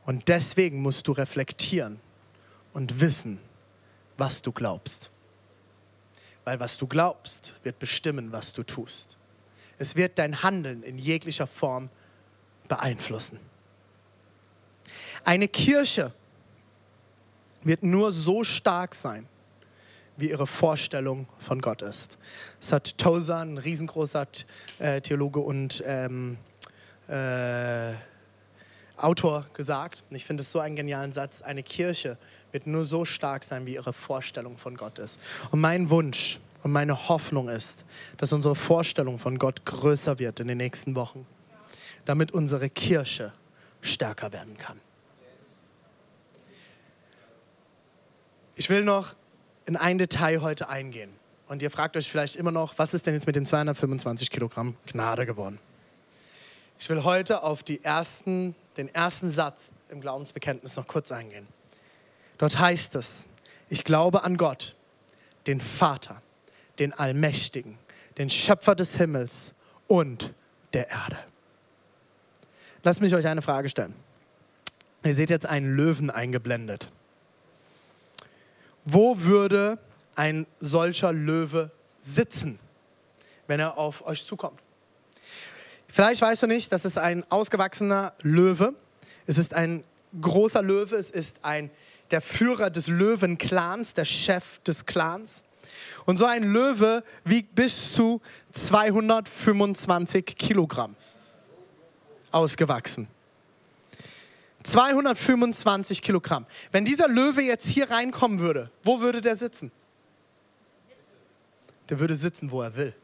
[0.04, 2.00] Und deswegen musst du reflektieren
[2.72, 3.38] und wissen,
[4.16, 5.10] was du glaubst.
[6.44, 9.16] Weil was du glaubst, wird bestimmen, was du tust.
[9.78, 11.88] Es wird dein Handeln in jeglicher Form
[12.68, 13.38] beeinflussen.
[15.24, 16.12] Eine Kirche
[17.64, 19.26] wird nur so stark sein,
[20.16, 22.18] wie ihre Vorstellung von Gott ist.
[22.60, 24.26] Das hat Tozer, ein riesengroßer
[24.78, 26.36] äh, Theologe und ähm,
[27.08, 27.94] äh,
[28.96, 30.04] Autor, gesagt.
[30.10, 31.42] Ich finde es so einen genialen Satz.
[31.42, 32.18] Eine Kirche
[32.52, 35.18] wird nur so stark sein, wie ihre Vorstellung von Gott ist.
[35.50, 37.84] Und mein Wunsch und meine Hoffnung ist,
[38.18, 41.26] dass unsere Vorstellung von Gott größer wird in den nächsten Wochen,
[42.04, 43.32] damit unsere Kirche
[43.80, 44.80] stärker werden kann.
[48.54, 49.14] Ich will noch
[49.64, 51.10] in ein Detail heute eingehen.
[51.46, 54.76] Und ihr fragt euch vielleicht immer noch, was ist denn jetzt mit den 225 Kilogramm
[54.86, 55.58] Gnade geworden?
[56.78, 61.46] Ich will heute auf die ersten, den ersten Satz im Glaubensbekenntnis noch kurz eingehen.
[62.38, 63.26] Dort heißt es,
[63.68, 64.74] ich glaube an Gott,
[65.46, 66.20] den Vater,
[66.78, 67.78] den Allmächtigen,
[68.18, 69.54] den Schöpfer des Himmels
[69.86, 70.34] und
[70.72, 71.18] der Erde.
[72.82, 73.94] Lasst mich euch eine Frage stellen.
[75.04, 76.90] Ihr seht jetzt einen Löwen eingeblendet.
[78.84, 79.78] Wo würde
[80.14, 82.58] ein solcher Löwe sitzen,
[83.46, 84.60] wenn er auf euch zukommt?
[85.88, 88.74] Vielleicht weißt du nicht, das ist ein ausgewachsener Löwe.
[89.26, 89.84] Es ist ein
[90.20, 90.96] großer Löwe.
[90.96, 91.70] Es ist ein,
[92.10, 95.44] der Führer des Löwenclans, der Chef des Clans.
[96.04, 98.20] Und so ein Löwe wiegt bis zu
[98.52, 100.96] 225 Kilogramm.
[102.32, 103.08] ausgewachsen.
[104.62, 106.46] 225 Kilogramm.
[106.70, 109.72] Wenn dieser Löwe jetzt hier reinkommen würde, wo würde der sitzen?
[111.88, 112.94] Der würde sitzen, wo er will.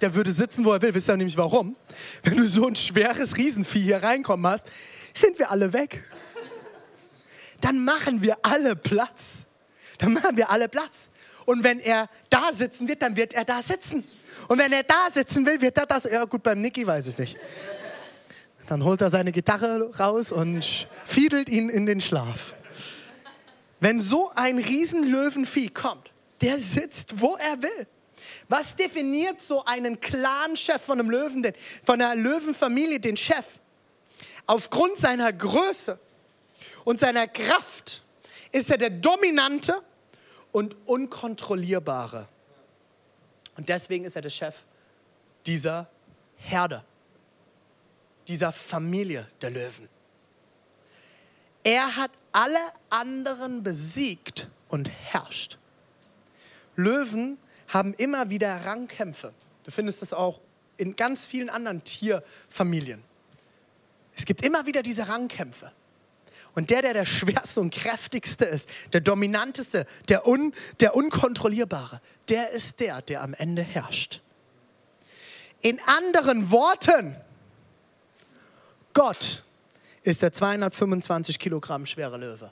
[0.00, 0.94] Der würde sitzen, wo er will.
[0.94, 1.76] Wisst ihr nämlich warum?
[2.22, 4.66] Wenn du so ein schweres Riesenvieh hier reinkommen hast,
[5.14, 6.10] sind wir alle weg.
[7.60, 9.20] Dann machen wir alle Platz.
[9.98, 11.08] Dann machen wir alle Platz.
[11.44, 14.04] Und wenn er da sitzen wird, dann wird er da sitzen.
[14.48, 16.04] Und wenn er da sitzen will, wird er das.
[16.04, 17.36] Ja, gut, beim Niki weiß ich nicht.
[18.70, 22.54] Dann holt er seine Gitarre raus und fiedelt ihn in den Schlaf.
[23.80, 27.88] Wenn so ein Riesenlöwenvieh kommt, der sitzt, wo er will.
[28.48, 33.44] Was definiert so einen Clan-Chef von einem Löwen, denn, von einer Löwenfamilie, den Chef?
[34.46, 35.98] Aufgrund seiner Größe
[36.84, 38.04] und seiner Kraft
[38.52, 39.82] ist er der dominante
[40.52, 42.28] und unkontrollierbare.
[43.56, 44.54] Und deswegen ist er der Chef
[45.44, 45.90] dieser
[46.36, 46.84] Herde
[48.30, 49.88] dieser Familie der Löwen.
[51.64, 55.58] Er hat alle anderen besiegt und herrscht.
[56.76, 57.38] Löwen
[57.68, 59.34] haben immer wieder Rangkämpfe.
[59.64, 60.40] Du findest das auch
[60.76, 63.02] in ganz vielen anderen Tierfamilien.
[64.16, 65.72] Es gibt immer wieder diese Rangkämpfe.
[66.54, 72.50] Und der, der der schwerste und kräftigste ist, der dominanteste, der, un, der unkontrollierbare, der
[72.50, 74.22] ist der, der am Ende herrscht.
[75.62, 77.16] In anderen Worten,
[78.92, 79.42] Gott
[80.02, 82.50] ist der 225 Kilogramm schwere Löwe.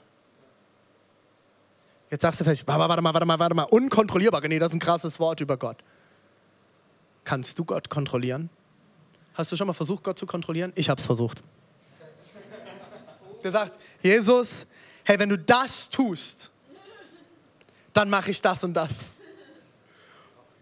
[2.11, 4.41] Jetzt sagst du vielleicht, warte mal, warte mal, warte mal, unkontrollierbar.
[4.47, 5.77] Nee, das ist ein krasses Wort über Gott.
[7.23, 8.49] Kannst du Gott kontrollieren?
[9.33, 10.71] Hast du schon mal versucht, Gott zu kontrollieren?
[10.75, 11.43] Ich habe es versucht.
[13.43, 14.65] Gesagt, Jesus,
[15.03, 16.49] hey, wenn du das tust,
[17.93, 19.11] dann mache ich das und das.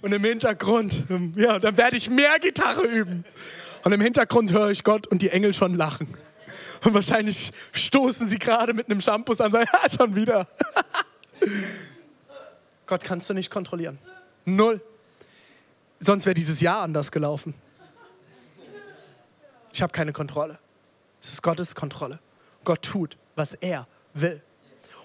[0.02, 3.26] Und im Hintergrund, ja, dann werde ich mehr Gitarre üben.
[3.84, 6.13] Und im Hintergrund höre ich Gott und die Engel schon lachen.
[6.84, 10.48] Und wahrscheinlich stoßen sie gerade mit einem Shampoo an sagen, ja, schon wieder.
[12.86, 14.00] Gott kannst du nicht kontrollieren.
[14.46, 14.82] Null.
[16.00, 17.54] Sonst wäre dieses Jahr anders gelaufen.
[19.74, 20.60] Ich habe keine Kontrolle.
[21.22, 22.20] Es ist Gottes Kontrolle.
[22.63, 24.42] Gott tut, was er will.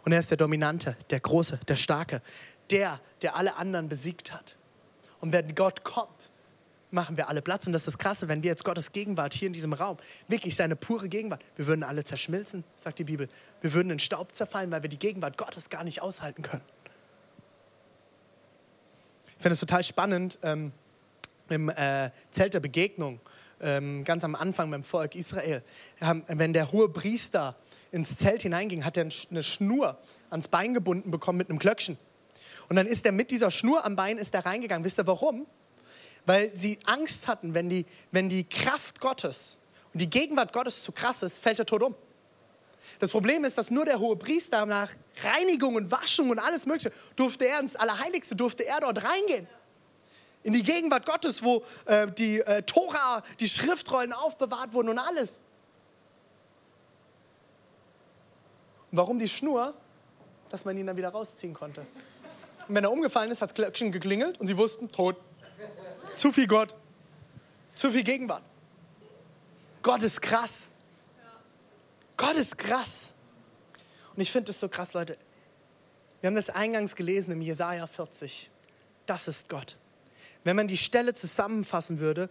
[0.04, 2.22] Und er ist der Dominante, der Große, der Starke,
[2.70, 4.56] der, der alle anderen besiegt hat.
[5.20, 6.21] Und wenn Gott kommt,
[6.92, 7.66] machen wir alle Platz.
[7.66, 9.96] Und das ist das Krasse, wenn wir jetzt Gottes Gegenwart hier in diesem Raum,
[10.28, 13.28] wirklich seine pure Gegenwart, wir würden alle zerschmilzen, sagt die Bibel.
[13.60, 16.62] Wir würden in Staub zerfallen, weil wir die Gegenwart Gottes gar nicht aushalten können.
[19.26, 20.72] Ich finde es total spannend, ähm,
[21.48, 23.20] im äh, Zelt der Begegnung,
[23.60, 25.62] ähm, ganz am Anfang beim Volk Israel,
[26.00, 27.56] haben, wenn der hohe Priester
[27.90, 29.98] ins Zelt hineinging, hat er eine Schnur
[30.30, 31.98] ans Bein gebunden bekommen mit einem Glöckchen.
[32.68, 34.84] Und dann ist er mit dieser Schnur am Bein ist er reingegangen.
[34.84, 35.46] Wisst ihr warum?
[36.26, 39.58] Weil sie Angst hatten, wenn die, wenn die Kraft Gottes
[39.92, 41.94] und die Gegenwart Gottes zu krass ist, fällt der Tod um.
[42.98, 44.92] Das Problem ist, dass nur der hohe Priester nach
[45.24, 49.46] Reinigung und Waschung und alles Mögliche durfte er ins Allerheiligste, durfte er dort reingehen.
[50.44, 55.40] In die Gegenwart Gottes, wo äh, die äh, Tora, die Schriftrollen aufbewahrt wurden und alles.
[58.90, 59.74] Und warum die Schnur?
[60.50, 61.86] Dass man ihn dann wieder rausziehen konnte.
[62.68, 65.16] Und wenn er umgefallen ist, hat Glöckchen geklingelt und sie wussten, tot.
[66.16, 66.74] Zu viel Gott.
[67.74, 68.42] Zu viel Gegenwart.
[69.82, 70.68] Gott ist krass.
[72.16, 73.12] Gott ist krass.
[74.14, 75.16] Und ich finde es so krass, Leute.
[76.20, 78.50] Wir haben das eingangs gelesen im Jesaja 40.
[79.06, 79.76] Das ist Gott.
[80.44, 82.28] Wenn man die Stelle zusammenfassen würde,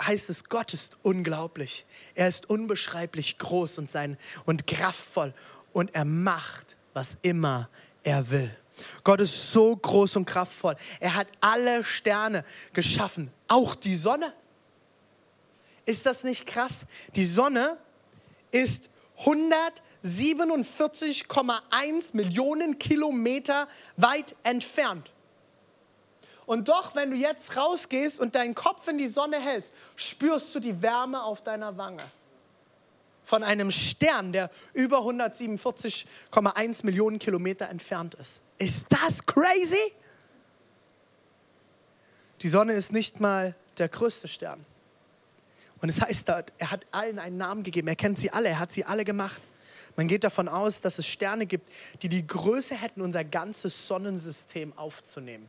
[0.00, 1.86] heißt es, Gott ist unglaublich.
[2.14, 5.32] Er ist unbeschreiblich groß und, sein, und kraftvoll.
[5.72, 7.70] Und er macht, was immer
[8.02, 8.54] er will.
[9.02, 10.76] Gott ist so groß und kraftvoll.
[11.00, 14.32] Er hat alle Sterne geschaffen, auch die Sonne.
[15.84, 16.86] Ist das nicht krass?
[17.14, 17.76] Die Sonne
[18.50, 18.88] ist
[19.24, 25.10] 147,1 Millionen Kilometer weit entfernt.
[26.46, 30.60] Und doch, wenn du jetzt rausgehst und deinen Kopf in die Sonne hältst, spürst du
[30.60, 32.02] die Wärme auf deiner Wange
[33.24, 38.40] von einem Stern, der über 147,1 Millionen Kilometer entfernt ist.
[38.58, 39.92] Ist das crazy?
[42.42, 44.64] Die Sonne ist nicht mal der größte Stern.
[45.80, 47.88] Und es heißt, er hat allen einen Namen gegeben.
[47.88, 49.40] Er kennt sie alle, er hat sie alle gemacht.
[49.96, 51.70] Man geht davon aus, dass es Sterne gibt,
[52.02, 55.48] die die Größe hätten, unser ganzes Sonnensystem aufzunehmen.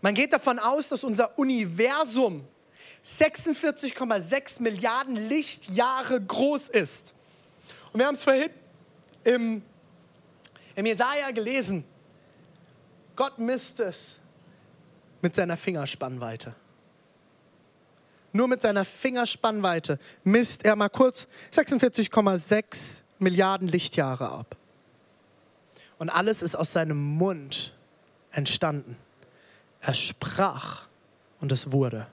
[0.00, 2.44] Man geht davon aus, dass unser Universum
[3.04, 7.14] 46,6 Milliarden Lichtjahre groß ist.
[7.92, 8.50] Und wir haben es vorhin
[9.24, 9.62] im,
[10.76, 11.84] im Jesaja gelesen.
[13.16, 14.16] Gott misst es
[15.22, 16.54] mit seiner Fingerspannweite.
[18.32, 24.56] Nur mit seiner Fingerspannweite misst er mal kurz 46,6 Milliarden Lichtjahre ab.
[25.98, 27.74] Und alles ist aus seinem Mund
[28.30, 28.98] entstanden.
[29.80, 30.86] Er sprach
[31.40, 32.06] und es wurde.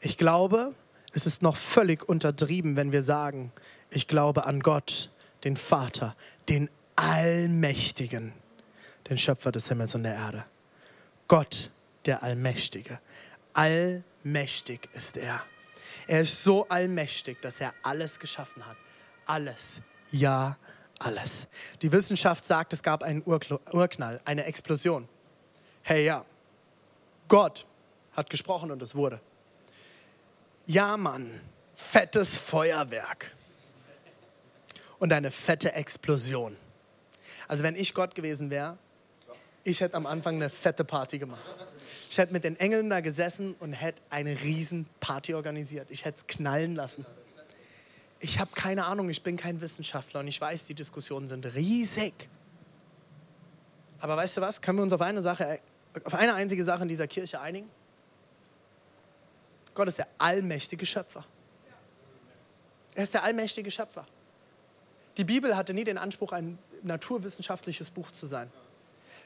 [0.00, 0.74] Ich glaube,
[1.12, 3.52] es ist noch völlig untertrieben, wenn wir sagen,
[3.90, 5.10] ich glaube an Gott,
[5.44, 6.16] den Vater,
[6.48, 8.32] den Allmächtigen,
[9.08, 10.44] den Schöpfer des Himmels und der Erde.
[11.28, 11.70] Gott,
[12.06, 13.00] der Allmächtige.
[13.52, 15.42] Allmächtig ist er.
[16.06, 18.76] Er ist so allmächtig, dass er alles geschaffen hat.
[19.26, 19.80] Alles.
[20.12, 20.56] Ja,
[20.98, 21.48] alles.
[21.82, 25.08] Die Wissenschaft sagt, es gab einen Urknall, eine Explosion.
[25.82, 26.24] Hey, ja.
[27.28, 27.66] Gott
[28.12, 29.20] hat gesprochen und es wurde.
[30.66, 31.40] Ja, Mann.
[31.74, 33.35] Fettes Feuerwerk.
[34.98, 36.56] Und eine fette Explosion.
[37.48, 38.78] Also wenn ich Gott gewesen wäre,
[39.64, 41.42] ich hätte am Anfang eine fette Party gemacht.
[42.08, 45.90] Ich hätte mit den Engeln da gesessen und hätte eine riesen Party organisiert.
[45.90, 47.04] Ich hätte es knallen lassen.
[48.20, 52.28] Ich habe keine Ahnung, ich bin kein Wissenschaftler und ich weiß, die Diskussionen sind riesig.
[53.98, 54.60] Aber weißt du was?
[54.60, 55.58] Können wir uns auf eine Sache,
[56.04, 57.68] auf eine einzige Sache in dieser Kirche einigen?
[59.74, 61.24] Gott ist der allmächtige Schöpfer.
[62.94, 64.06] Er ist der allmächtige Schöpfer.
[65.16, 68.50] Die Bibel hatte nie den Anspruch, ein naturwissenschaftliches Buch zu sein.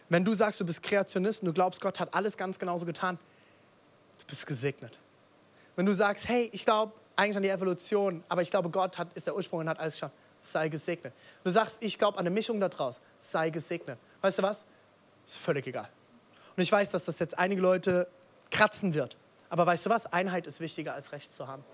[0.09, 3.19] Wenn du sagst, du bist Kreationist und du glaubst, Gott hat alles ganz genauso getan,
[4.19, 4.99] du bist gesegnet.
[5.77, 9.13] Wenn du sagst, hey, ich glaube eigentlich an die Evolution, aber ich glaube, Gott hat,
[9.15, 11.13] ist der Ursprung und hat alles geschafft, sei gesegnet.
[11.45, 13.99] Du sagst, ich glaube an eine Mischung daraus, sei gesegnet.
[14.21, 14.65] Weißt du was?
[15.27, 15.89] Ist völlig egal.
[16.57, 18.09] Und ich weiß, dass das jetzt einige Leute
[18.51, 19.17] kratzen wird.
[19.49, 20.07] Aber weißt du was?
[20.07, 21.65] Einheit ist wichtiger als Recht zu haben.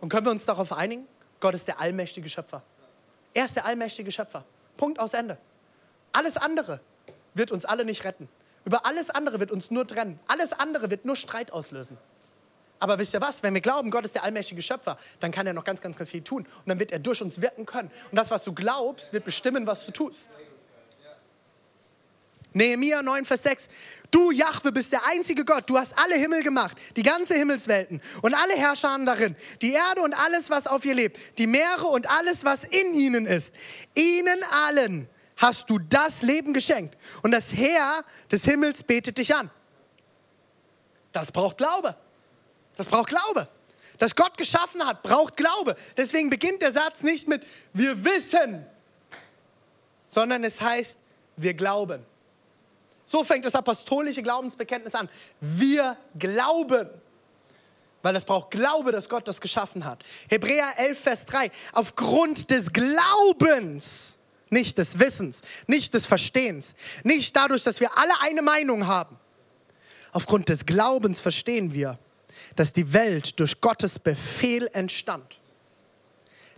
[0.00, 1.06] Und können wir uns darauf einigen?
[1.40, 2.62] Gott ist der allmächtige Schöpfer.
[3.34, 4.44] Er ist der allmächtige Schöpfer.
[4.76, 5.38] Punkt aus Ende.
[6.12, 6.80] Alles andere
[7.34, 8.28] wird uns alle nicht retten.
[8.64, 10.20] Über alles andere wird uns nur trennen.
[10.28, 11.96] Alles andere wird nur Streit auslösen.
[12.78, 13.42] Aber wisst ihr was?
[13.42, 16.10] Wenn wir glauben, Gott ist der allmächtige Schöpfer, dann kann er noch ganz, ganz, ganz
[16.10, 16.46] viel tun.
[16.46, 17.90] Und dann wird er durch uns wirken können.
[18.10, 20.30] Und das, was du glaubst, wird bestimmen, was du tust.
[22.52, 23.68] Nehemiah 9, Vers 6.
[24.10, 25.68] Du, Jahwe, bist der einzige Gott.
[25.68, 30.14] Du hast alle Himmel gemacht, die ganze Himmelswelten und alle Herrscher darin, die Erde und
[30.14, 33.52] alles, was auf ihr lebt, die Meere und alles, was in ihnen ist.
[33.94, 36.96] Ihnen allen hast du das Leben geschenkt.
[37.22, 39.50] Und das Heer des Himmels betet dich an.
[41.12, 41.96] Das braucht Glaube.
[42.76, 43.48] Das braucht Glaube.
[43.98, 45.76] Das Gott geschaffen hat, braucht Glaube.
[45.96, 48.64] Deswegen beginnt der Satz nicht mit wir wissen,
[50.08, 50.98] sondern es heißt
[51.36, 52.04] wir glauben.
[53.10, 55.08] So fängt das apostolische Glaubensbekenntnis an.
[55.40, 56.88] Wir glauben.
[58.02, 60.04] Weil es braucht Glaube, dass Gott das geschaffen hat.
[60.28, 61.50] Hebräer 11, Vers 3.
[61.72, 64.16] Aufgrund des Glaubens,
[64.48, 69.18] nicht des Wissens, nicht des Verstehens, nicht dadurch, dass wir alle eine Meinung haben.
[70.12, 71.98] Aufgrund des Glaubens verstehen wir,
[72.54, 75.40] dass die Welt durch Gottes Befehl entstand.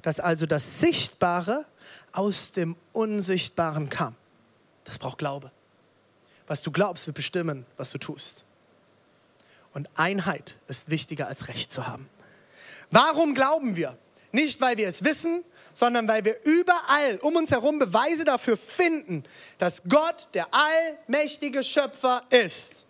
[0.03, 1.65] Dass also das Sichtbare
[2.13, 4.17] aus dem Unsichtbaren kam.
[4.85, 5.51] Das braucht Glaube.
[6.47, 8.45] Was du glaubst, wird bestimmen, was du tust.
[9.73, 12.09] Und Einheit ist wichtiger als Recht zu haben.
[12.91, 13.97] Warum glauben wir?
[14.33, 19.25] Nicht, weil wir es wissen, sondern weil wir überall um uns herum Beweise dafür finden,
[19.59, 22.87] dass Gott der allmächtige Schöpfer ist.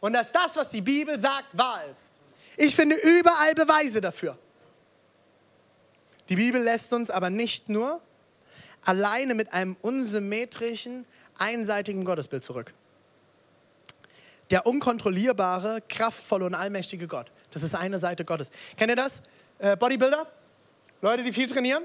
[0.00, 2.12] Und dass das, was die Bibel sagt, wahr ist.
[2.56, 4.38] Ich finde überall Beweise dafür.
[6.28, 8.00] Die Bibel lässt uns aber nicht nur
[8.84, 11.06] alleine mit einem unsymmetrischen,
[11.38, 12.74] einseitigen Gottesbild zurück.
[14.50, 17.32] Der unkontrollierbare, kraftvolle und allmächtige Gott.
[17.50, 18.50] Das ist eine Seite Gottes.
[18.76, 19.20] Kennt ihr das?
[19.58, 20.26] Äh, Bodybuilder?
[21.02, 21.82] Leute, die viel trainieren?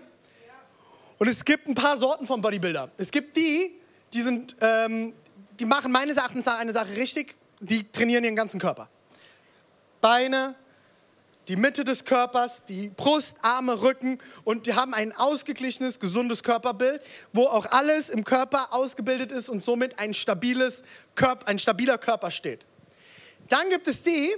[1.17, 2.89] Und es gibt ein paar Sorten von Bodybuilder.
[2.97, 3.79] Es gibt die,
[4.13, 5.13] die sind, ähm,
[5.59, 8.89] die machen meines Erachtens eine Sache richtig, die trainieren ihren ganzen Körper.
[10.01, 10.55] Beine,
[11.47, 17.01] die Mitte des Körpers, die Brust, Arme, Rücken und die haben ein ausgeglichenes, gesundes Körperbild,
[17.33, 20.83] wo auch alles im Körper ausgebildet ist und somit ein, stabiles
[21.15, 22.65] Körper, ein stabiler Körper steht.
[23.49, 24.35] Dann gibt es die,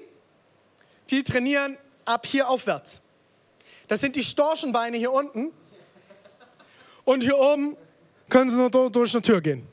[1.10, 3.02] die trainieren ab hier aufwärts.
[3.88, 5.52] Das sind die Storchenbeine hier unten
[7.04, 7.76] und hier oben
[8.30, 9.68] können sie nur durch eine Tür gehen.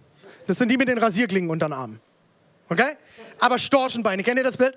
[0.46, 2.00] Das sind die mit den Rasierklingen unter den Armen.
[2.68, 2.96] Okay?
[3.38, 4.76] Aber Storchenbeine, kennt ihr das Bild?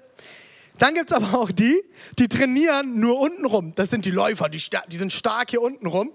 [0.80, 1.84] Dann gibt es aber auch die,
[2.18, 3.74] die trainieren nur unten rum.
[3.76, 6.12] Das sind die Läufer, die, die sind stark hier unten rum.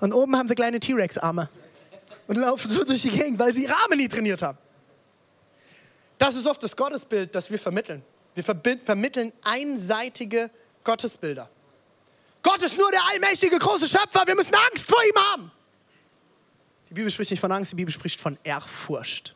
[0.00, 1.48] Und oben haben sie kleine T-Rex-Arme.
[2.26, 4.58] Und laufen so durch die Gegend, weil sie ihre Arme nie trainiert haben.
[6.18, 8.02] Das ist oft das Gottesbild, das wir vermitteln.
[8.34, 10.50] Wir vermitteln einseitige
[10.84, 11.48] Gottesbilder.
[12.42, 15.50] Gott ist nur der allmächtige große Schöpfer, wir müssen Angst vor ihm haben.
[16.88, 19.34] Die Bibel spricht nicht von Angst, die Bibel spricht von Ehrfurcht.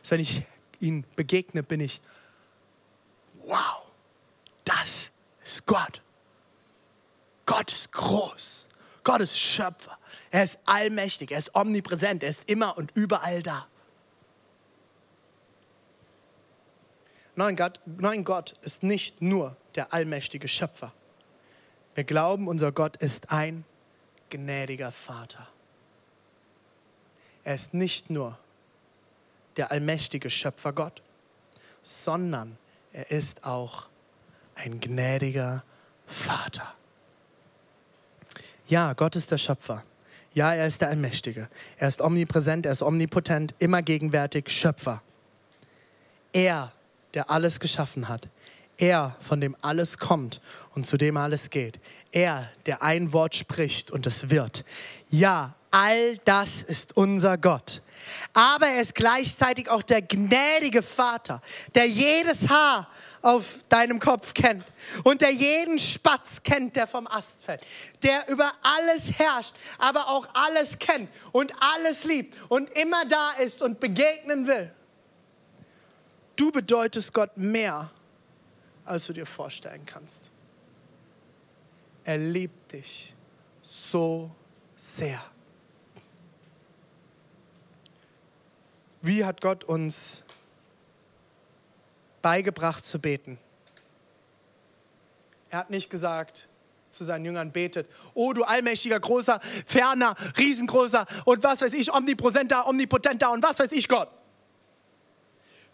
[0.00, 0.42] Das ist, wenn ich
[0.78, 2.00] ihm begegne, bin ich,
[3.46, 3.82] wow,
[4.64, 5.10] das
[5.44, 6.00] ist Gott.
[7.46, 8.66] Gott ist groß.
[9.04, 9.98] Gott ist Schöpfer.
[10.30, 11.30] Er ist allmächtig.
[11.30, 12.22] Er ist omnipräsent.
[12.22, 13.66] Er ist immer und überall da.
[17.36, 20.92] Nein Gott, nein, Gott ist nicht nur der allmächtige Schöpfer.
[21.94, 23.64] Wir glauben, unser Gott ist ein
[24.30, 25.48] gnädiger Vater.
[27.42, 28.38] Er ist nicht nur
[29.56, 31.02] der allmächtige Schöpfergott,
[31.82, 32.56] sondern
[32.94, 33.86] er ist auch
[34.54, 35.64] ein gnädiger
[36.06, 36.72] Vater.
[38.68, 39.82] Ja, Gott ist der Schöpfer.
[40.32, 41.48] Ja, er ist der Allmächtige.
[41.76, 45.02] Er ist omnipräsent, er ist omnipotent, immer gegenwärtig, Schöpfer.
[46.32, 46.72] Er,
[47.14, 48.28] der alles geschaffen hat.
[48.78, 50.40] Er, von dem alles kommt
[50.74, 51.80] und zu dem alles geht.
[52.12, 54.64] Er, der ein Wort spricht und es wird.
[55.08, 57.82] Ja, all das ist unser Gott.
[58.32, 61.40] Aber er ist gleichzeitig auch der gnädige Vater,
[61.74, 62.88] der jedes Haar
[63.22, 64.64] auf deinem Kopf kennt
[65.02, 67.62] und der jeden Spatz kennt, der vom Ast fällt,
[68.02, 73.62] der über alles herrscht, aber auch alles kennt und alles liebt und immer da ist
[73.62, 74.70] und begegnen will.
[76.36, 77.90] Du bedeutest Gott mehr,
[78.84, 80.30] als du dir vorstellen kannst.
[82.04, 83.14] Er liebt dich
[83.62, 84.30] so
[84.76, 85.22] sehr.
[89.04, 90.22] Wie hat Gott uns
[92.22, 93.38] beigebracht zu beten?
[95.50, 96.48] Er hat nicht gesagt
[96.88, 102.66] zu seinen Jüngern, betet, oh du allmächtiger, großer, ferner, riesengroßer und was weiß ich, omnipräsenter,
[102.66, 104.08] omnipotenter und was weiß ich Gott.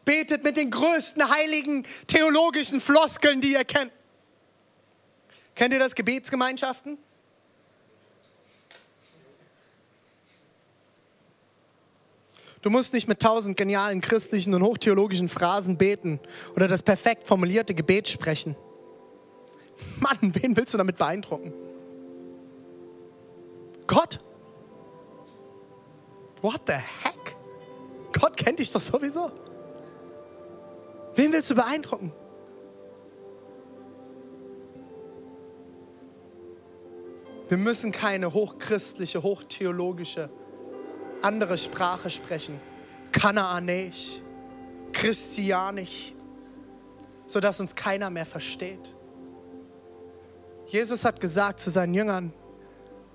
[0.04, 3.92] Betet mit den größten heiligen theologischen Floskeln, die ihr kennt.
[5.54, 6.98] Kennt ihr das Gebetsgemeinschaften?
[12.62, 16.20] Du musst nicht mit tausend genialen christlichen und hochtheologischen Phrasen beten
[16.54, 18.54] oder das perfekt formulierte Gebet sprechen.
[19.98, 21.54] Mann, wen willst du damit beeindrucken?
[23.86, 24.20] Gott?
[26.42, 27.36] What the heck?
[28.12, 29.30] Gott kennt dich doch sowieso.
[31.14, 32.12] Wen willst du beeindrucken?
[37.48, 40.30] Wir müssen keine hochchristliche, hochtheologische
[41.22, 42.60] andere Sprache sprechen.
[43.12, 44.20] Kanaanisch,
[44.92, 46.12] Christianisch,
[47.26, 48.94] sodass uns keiner mehr versteht.
[50.66, 52.32] Jesus hat gesagt zu seinen Jüngern,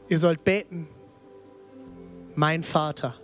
[0.10, 0.90] ihr sollt beten,
[2.36, 3.16] mein Vater,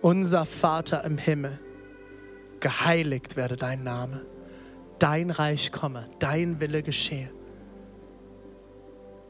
[0.00, 1.60] unser Vater im Himmel,
[2.60, 4.24] geheiligt werde dein Name,
[4.98, 7.30] dein Reich komme, dein Wille geschehe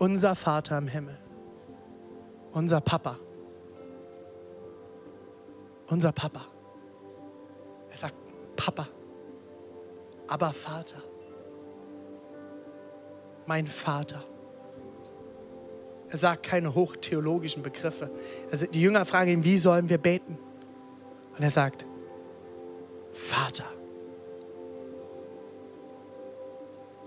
[0.03, 1.16] unser Vater im Himmel,
[2.51, 3.20] unser Papa,
[5.93, 6.47] unser Papa.
[7.90, 8.14] Er sagt
[8.57, 8.88] Papa,
[10.26, 11.03] aber Vater,
[13.47, 14.24] mein Vater.
[16.09, 18.11] Er sagt keine hochtheologischen Begriffe.
[18.51, 20.38] Also die Jünger fragen ihn, wie sollen wir beten?
[21.36, 21.86] Und er sagt,
[23.12, 23.64] Vater.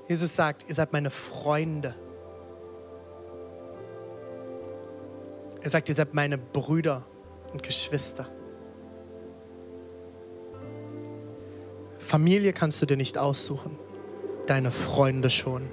[0.07, 1.95] Jesus sagt, ihr seid meine Freunde.
[5.61, 7.03] Er sagt, ihr seid meine Brüder
[7.51, 8.27] und Geschwister.
[12.05, 13.79] Familie kannst du dir nicht aussuchen,
[14.45, 15.67] deine Freunde schon.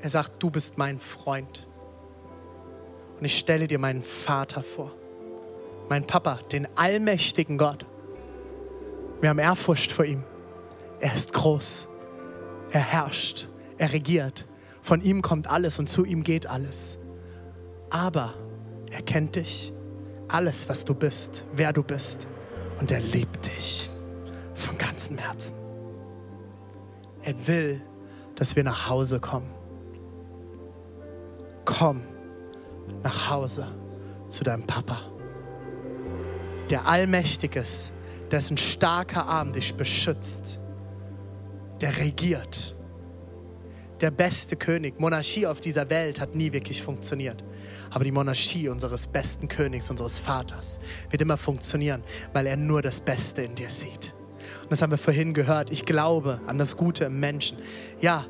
[0.00, 1.68] Er sagt, du bist mein Freund.
[3.18, 4.92] Und ich stelle dir meinen Vater vor,
[5.90, 7.84] mein Papa, den allmächtigen Gott.
[9.20, 10.24] Wir haben Ehrfurcht vor ihm.
[11.00, 11.86] Er ist groß.
[12.70, 13.46] Er herrscht.
[13.76, 14.46] Er regiert.
[14.80, 16.96] Von ihm kommt alles und zu ihm geht alles.
[17.90, 18.32] Aber
[18.90, 19.74] er kennt dich,
[20.28, 22.26] alles, was du bist, wer du bist.
[22.80, 23.90] Und er liebt dich
[24.54, 25.54] von ganzem Herzen.
[27.22, 27.82] Er will,
[28.34, 29.52] dass wir nach Hause kommen.
[31.66, 32.00] Komm
[33.02, 33.68] nach Hause
[34.28, 34.98] zu deinem Papa,
[36.70, 37.92] der allmächtig ist,
[38.30, 40.58] dessen starker Arm dich beschützt,
[41.80, 42.74] der regiert
[44.00, 44.98] der beste König.
[44.98, 47.44] Monarchie auf dieser Welt hat nie wirklich funktioniert.
[47.90, 50.78] Aber die Monarchie unseres besten Königs, unseres Vaters,
[51.10, 54.14] wird immer funktionieren, weil er nur das Beste in dir sieht.
[54.62, 55.70] Und das haben wir vorhin gehört.
[55.70, 57.58] Ich glaube an das Gute im Menschen.
[58.00, 58.26] Ja,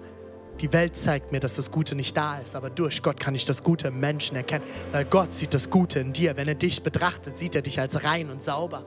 [0.60, 3.44] die Welt zeigt mir, dass das Gute nicht da ist, aber durch Gott kann ich
[3.44, 6.36] das Gute im Menschen erkennen, weil Gott sieht das Gute in dir.
[6.36, 8.84] Wenn er dich betrachtet, sieht er dich als rein und sauber.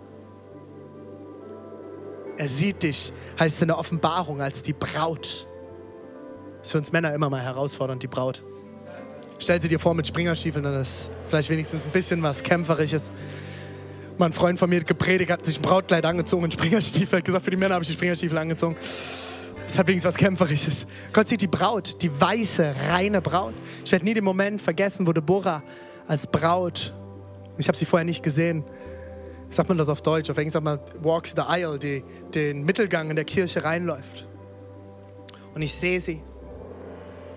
[2.38, 5.48] Er sieht dich, heißt in der Offenbarung, als die Braut
[6.64, 8.42] ist für uns Männer immer mal herausfordernd, die Braut.
[9.38, 13.12] Stell sie dir vor mit Springerstiefeln, dann ist vielleicht wenigstens ein bisschen was Kämpferisches.
[14.18, 17.20] Mal ein Freund von mir gepredigt, hat sich ein Brautkleid angezogen und Springerstiefel.
[17.20, 18.76] Hat gesagt, für die Männer habe ich die Springerstiefel angezogen.
[19.68, 20.86] Das hat wenigstens was Kämpferisches.
[21.12, 23.54] Gott sieht die Braut, die weiße, reine Braut.
[23.84, 25.64] Ich werde nie den Moment vergessen, wo Deborah
[26.08, 26.94] als Braut,
[27.58, 28.64] ich habe sie vorher nicht gesehen,
[29.50, 30.30] sagt man das auf Deutsch?
[30.30, 32.04] Auf Englisch sagt man walks the aisle, die
[32.34, 34.28] den Mittelgang in der Kirche reinläuft.
[35.54, 36.22] Und ich sehe sie.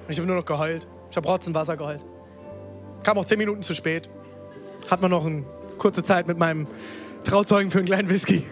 [0.07, 0.86] Und ich habe nur noch geheult.
[1.11, 2.04] Ich habe Rotzen Wasser geheult.
[3.02, 4.09] Kam auch zehn Minuten zu spät.
[4.88, 5.44] Hat man noch eine
[5.78, 6.68] kurze Zeit mit meinem
[7.24, 8.44] Trauzeugen für einen kleinen Whisky.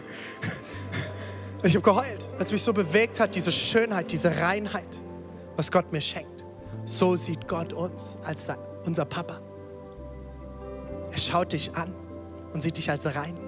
[1.63, 5.01] Und ich habe geheult, als mich so bewegt hat, diese Schönheit, diese Reinheit,
[5.57, 6.45] was Gott mir schenkt.
[6.85, 8.49] So sieht Gott uns als
[8.85, 9.41] unser Papa.
[11.13, 11.95] Er schaut dich an
[12.53, 13.39] und sieht dich als rein.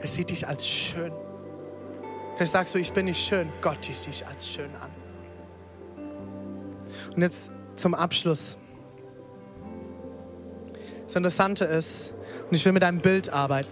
[0.00, 1.12] Er sieht dich als schön.
[2.36, 3.52] Vielleicht sagst du, ich bin nicht schön.
[3.60, 4.89] Gott sieht dich als schön an.
[7.20, 8.56] Und jetzt zum Abschluss.
[11.04, 12.14] Das Interessante ist,
[12.48, 13.68] und ich will mit einem Bild arbeiten.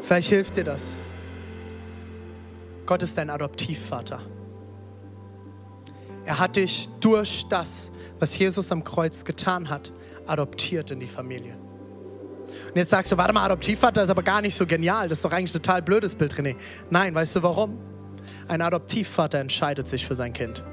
[0.00, 1.00] Vielleicht hilft dir das.
[2.86, 4.20] Gott ist dein Adoptivvater.
[6.24, 9.92] Er hat dich durch das, was Jesus am Kreuz getan hat,
[10.26, 11.56] adoptiert in die Familie.
[12.66, 15.08] Und jetzt sagst du, warte mal, Adoptivvater ist aber gar nicht so genial.
[15.08, 16.56] Das ist doch eigentlich ein total blödes Bild, René.
[16.90, 17.78] Nein, weißt du warum?
[18.48, 20.64] Ein Adoptivvater entscheidet sich für sein Kind.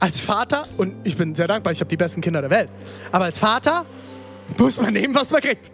[0.00, 2.70] Als Vater, und ich bin sehr dankbar, ich habe die besten Kinder der Welt,
[3.12, 3.84] aber als Vater
[4.56, 5.70] muss man nehmen, was man kriegt.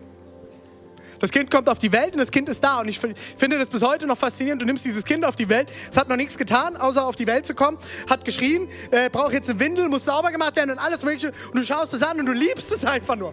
[1.20, 2.80] Das Kind kommt auf die Welt und das Kind ist da.
[2.80, 4.60] Und ich finde das bis heute noch faszinierend.
[4.60, 5.70] Du nimmst dieses Kind auf die Welt.
[5.90, 7.78] Es hat noch nichts getan, außer auf die Welt zu kommen.
[8.10, 11.32] Hat geschrien, äh, braucht jetzt eine Windel, muss sauber gemacht werden und alles Mögliche.
[11.52, 13.32] Und du schaust es an und du liebst es einfach nur.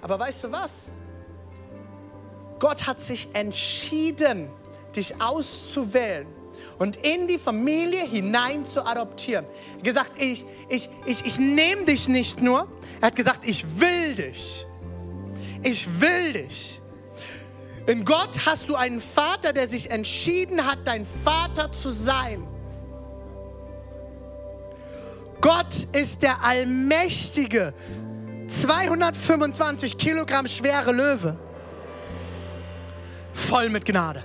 [0.00, 0.90] Aber weißt du was?
[2.58, 4.48] Gott hat sich entschieden,
[4.96, 6.26] dich auszuwählen
[6.82, 9.46] und in die Familie hinein zu adoptieren.
[9.46, 12.68] Er hat gesagt, ich, ich, ich, ich nehme dich nicht nur.
[13.00, 14.66] Er hat gesagt, ich will dich
[15.62, 16.80] ich will dich.
[17.86, 22.46] In Gott hast du einen Vater, der sich entschieden hat, dein Vater zu sein.
[25.40, 27.74] Gott ist der allmächtige,
[28.46, 31.36] 225 Kilogramm schwere Löwe,
[33.32, 34.22] voll mit Gnade.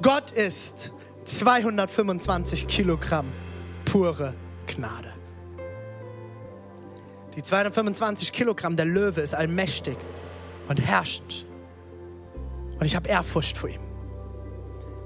[0.00, 0.92] Gott ist
[1.24, 3.32] 225 Kilogramm
[3.84, 4.34] pure
[4.66, 5.12] Gnade.
[7.34, 9.98] Die 225 Kilogramm, der Löwe ist allmächtig
[10.68, 11.46] und herrscht.
[12.78, 13.80] Und ich habe Ehrfurcht vor ihm.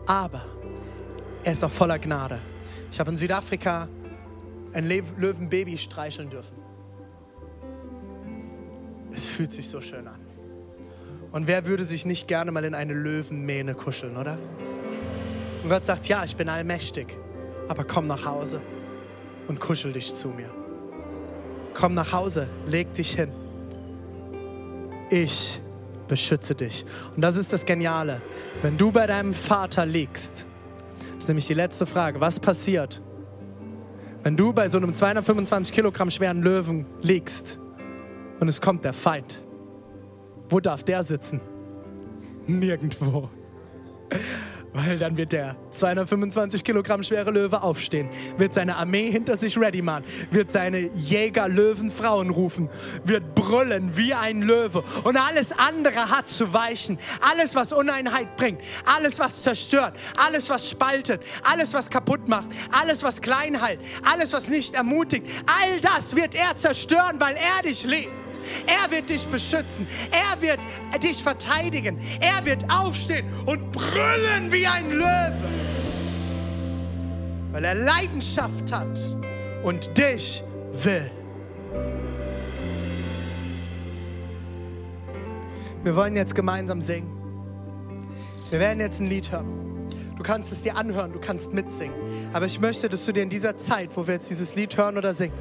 [0.07, 0.45] Aber
[1.43, 2.40] er ist auch voller Gnade.
[2.90, 3.88] Ich habe in Südafrika
[4.74, 6.57] ein Löwenbaby streicheln dürfen.
[9.14, 10.22] Es fühlt sich so schön an.
[11.33, 14.39] Und wer würde sich nicht gerne mal in eine Löwenmähne kuscheln, oder?
[15.62, 17.16] Und Gott sagt, ja, ich bin allmächtig,
[17.68, 18.61] aber komm nach Hause
[19.49, 20.51] und kuschel dich zu mir.
[21.74, 23.33] Komm nach Hause, leg dich hin.
[25.11, 25.61] Ich
[26.07, 26.85] beschütze dich.
[27.16, 28.20] Und das ist das Geniale.
[28.61, 30.45] Wenn du bei deinem Vater liegst,
[30.99, 33.01] das ist nämlich die letzte Frage, was passiert,
[34.22, 37.59] wenn du bei so einem 225 Kilogramm schweren Löwen liegst
[38.41, 39.41] und es kommt der Feind?
[40.53, 41.41] Wo darf der sitzen?
[42.47, 43.31] Nirgendwo.
[44.75, 49.81] Weil dann wird der 225 Kilogramm schwere Löwe aufstehen, wird seine Armee hinter sich ready
[49.81, 52.69] machen, wird seine Jäger, Löwen, Frauen rufen,
[53.05, 56.99] wird brüllen wie ein Löwe und alles andere hat zu weichen.
[57.23, 63.03] Alles, was Uneinheit bringt, alles, was zerstört, alles, was spaltet, alles, was kaputt macht, alles,
[63.03, 67.85] was klein hält, alles, was nicht ermutigt, all das wird er zerstören, weil er dich
[67.85, 68.22] liebt.
[68.66, 69.87] Er wird dich beschützen.
[70.11, 70.59] Er wird
[71.03, 71.99] dich verteidigen.
[72.20, 75.35] Er wird aufstehen und brüllen wie ein Löwe.
[77.53, 78.99] Weil er Leidenschaft hat
[79.62, 81.11] und dich will.
[85.85, 87.11] Wir wollen jetzt gemeinsam singen.
[88.51, 89.89] Wir werden jetzt ein Lied hören.
[90.16, 91.95] Du kannst es dir anhören, du kannst mitsingen.
[92.33, 94.97] Aber ich möchte, dass du dir in dieser Zeit, wo wir jetzt dieses Lied hören
[94.97, 95.35] oder singen,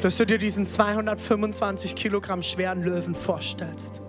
[0.00, 4.02] dass du dir diesen 225 Kilogramm schweren Löwen vorstellst,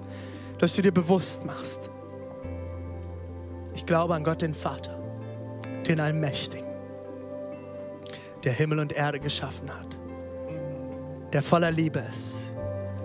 [0.60, 1.90] dass du dir bewusst machst,
[3.76, 5.00] ich glaube an Gott den Vater,
[5.88, 6.68] den Allmächtigen,
[8.44, 9.98] der Himmel und Erde geschaffen hat,
[11.34, 12.52] der voller Liebe ist,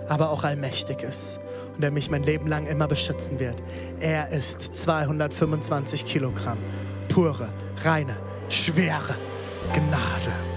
[0.08, 1.40] aber auch allmächtig ist
[1.74, 3.62] und der mich mein Leben lang immer beschützen wird.
[4.00, 6.58] Er ist 225 Kilogramm
[7.08, 7.48] pure,
[7.82, 8.16] reine,
[8.48, 9.16] schwere
[9.72, 10.53] Gnade.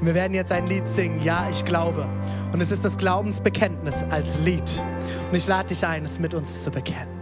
[0.00, 2.08] Und wir werden jetzt ein Lied singen, ja, ich glaube.
[2.52, 4.82] Und es ist das Glaubensbekenntnis als Lied.
[5.30, 7.19] Und ich lade dich ein, es mit uns zu bekennen.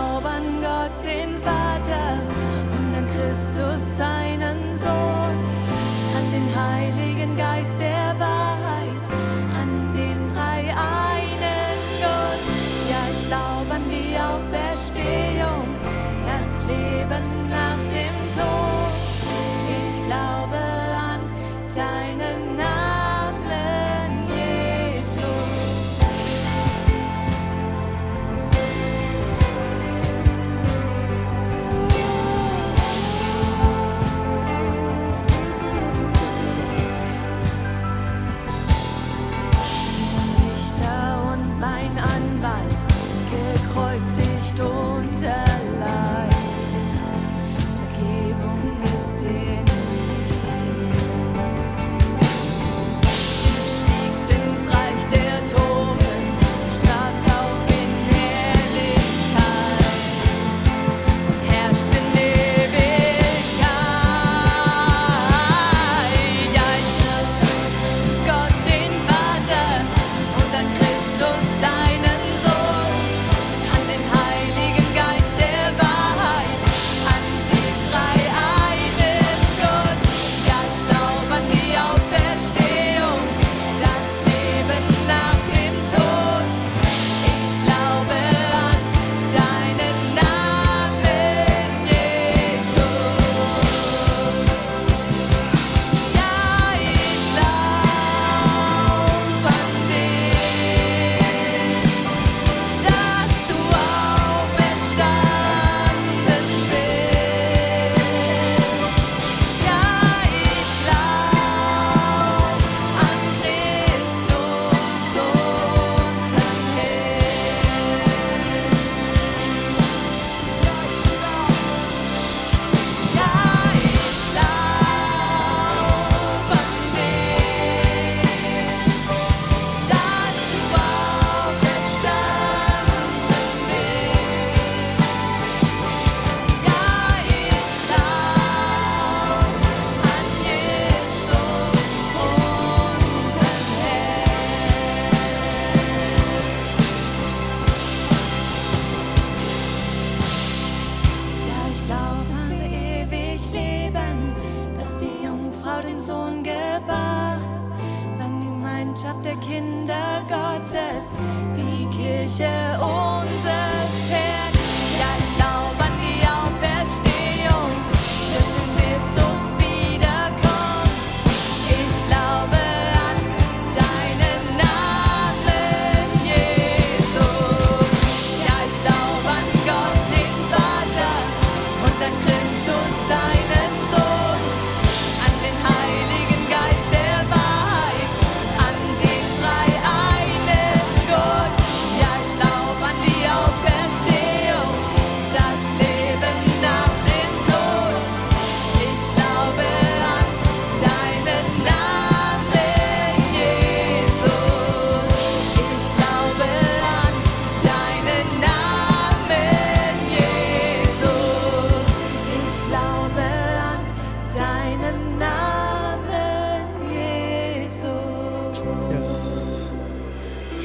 [0.00, 2.18] Glaube an Gott, den Vater
[2.78, 4.29] und an Christus, seinen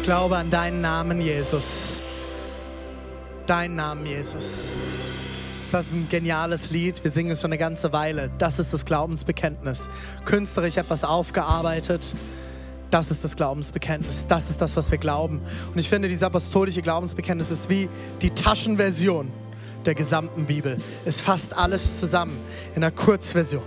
[0.05, 1.99] glaube an deinen Namen, Jesus.
[3.47, 4.75] Dein Namen, Jesus.
[5.63, 7.03] Ist das ein geniales Lied?
[7.03, 8.29] Wir singen es schon eine ganze Weile.
[8.37, 9.89] Das ist das Glaubensbekenntnis.
[10.23, 12.13] Künstlerisch etwas aufgearbeitet.
[12.91, 14.27] Das ist das Glaubensbekenntnis.
[14.27, 15.41] Das ist das, was wir glauben.
[15.73, 17.89] Und ich finde, dieses apostolische Glaubensbekenntnis ist wie
[18.21, 19.31] die Taschenversion
[19.87, 20.77] der gesamten Bibel.
[21.05, 22.37] Es fasst alles zusammen
[22.75, 23.63] in einer Kurzversion.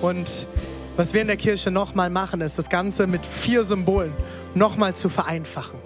[0.00, 0.48] Und
[0.96, 4.12] was wir in der Kirche nochmal machen, ist das Ganze mit vier Symbolen
[4.54, 5.78] nochmal zu vereinfachen.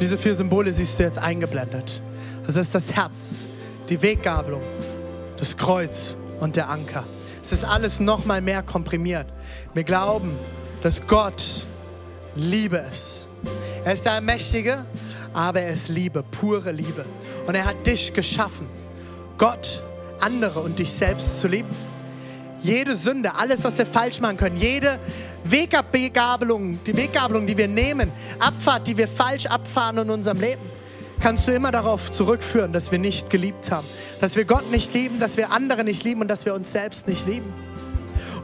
[0.00, 2.02] Diese vier Symbole siehst du jetzt eingeblendet.
[2.46, 3.46] Das ist das Herz,
[3.88, 4.62] die Weggabelung,
[5.38, 7.04] das Kreuz und der Anker.
[7.42, 9.26] Es ist alles nochmal mehr komprimiert.
[9.72, 10.36] Wir glauben,
[10.82, 11.64] dass Gott
[12.34, 13.28] Liebe ist.
[13.84, 14.84] Er ist der Allmächtige,
[15.32, 17.04] aber er ist Liebe, pure Liebe.
[17.46, 18.68] Und er hat dich geschaffen,
[19.38, 19.82] Gott,
[20.20, 21.70] andere und dich selbst zu lieben.
[22.66, 24.98] Jede Sünde, alles, was wir falsch machen können, jede
[25.44, 30.62] Weggabelung, die Weggabelung, die wir nehmen, Abfahrt, die wir falsch abfahren in unserem Leben,
[31.20, 33.86] kannst du immer darauf zurückführen, dass wir nicht geliebt haben,
[34.20, 37.08] dass wir Gott nicht lieben, dass wir andere nicht lieben und dass wir uns selbst
[37.08, 37.52] nicht lieben.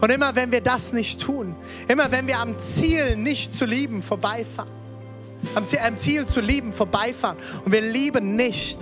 [0.01, 1.55] Und immer wenn wir das nicht tun,
[1.87, 4.71] immer wenn wir am Ziel nicht zu lieben vorbeifahren,
[5.55, 8.79] am Ziel, am Ziel zu lieben vorbeifahren und wir lieben nicht,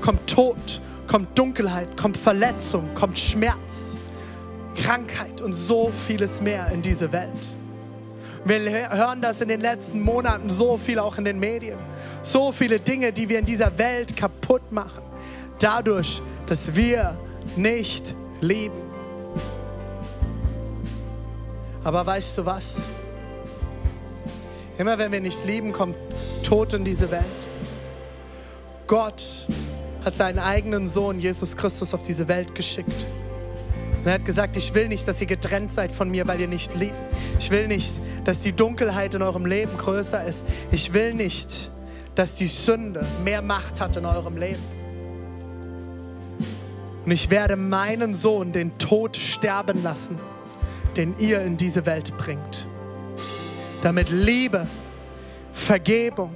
[0.00, 3.89] kommt Tod, kommt Dunkelheit, kommt Verletzung, kommt Schmerz,
[4.76, 7.56] Krankheit und so vieles mehr in diese Welt.
[8.44, 11.78] Wir hören das in den letzten Monaten so viel auch in den Medien.
[12.22, 15.02] So viele Dinge, die wir in dieser Welt kaputt machen.
[15.58, 17.18] Dadurch, dass wir
[17.56, 18.80] nicht lieben.
[21.84, 22.82] Aber weißt du was?
[24.78, 25.96] Immer wenn wir nicht lieben, kommt
[26.42, 27.24] Tod in diese Welt.
[28.86, 29.46] Gott
[30.04, 33.06] hat seinen eigenen Sohn Jesus Christus auf diese Welt geschickt.
[34.00, 36.48] Und er hat gesagt, ich will nicht, dass ihr getrennt seid von mir, weil ihr
[36.48, 36.94] nicht liebt.
[37.38, 37.92] Ich will nicht,
[38.24, 40.46] dass die Dunkelheit in eurem Leben größer ist.
[40.72, 41.70] Ich will nicht,
[42.14, 44.62] dass die Sünde mehr Macht hat in eurem Leben.
[47.04, 50.18] Und ich werde meinen Sohn den Tod sterben lassen,
[50.96, 52.66] den ihr in diese Welt bringt.
[53.82, 54.66] Damit Liebe,
[55.52, 56.34] Vergebung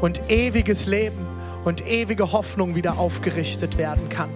[0.00, 1.26] und ewiges Leben
[1.64, 4.30] und ewige Hoffnung wieder aufgerichtet werden kann.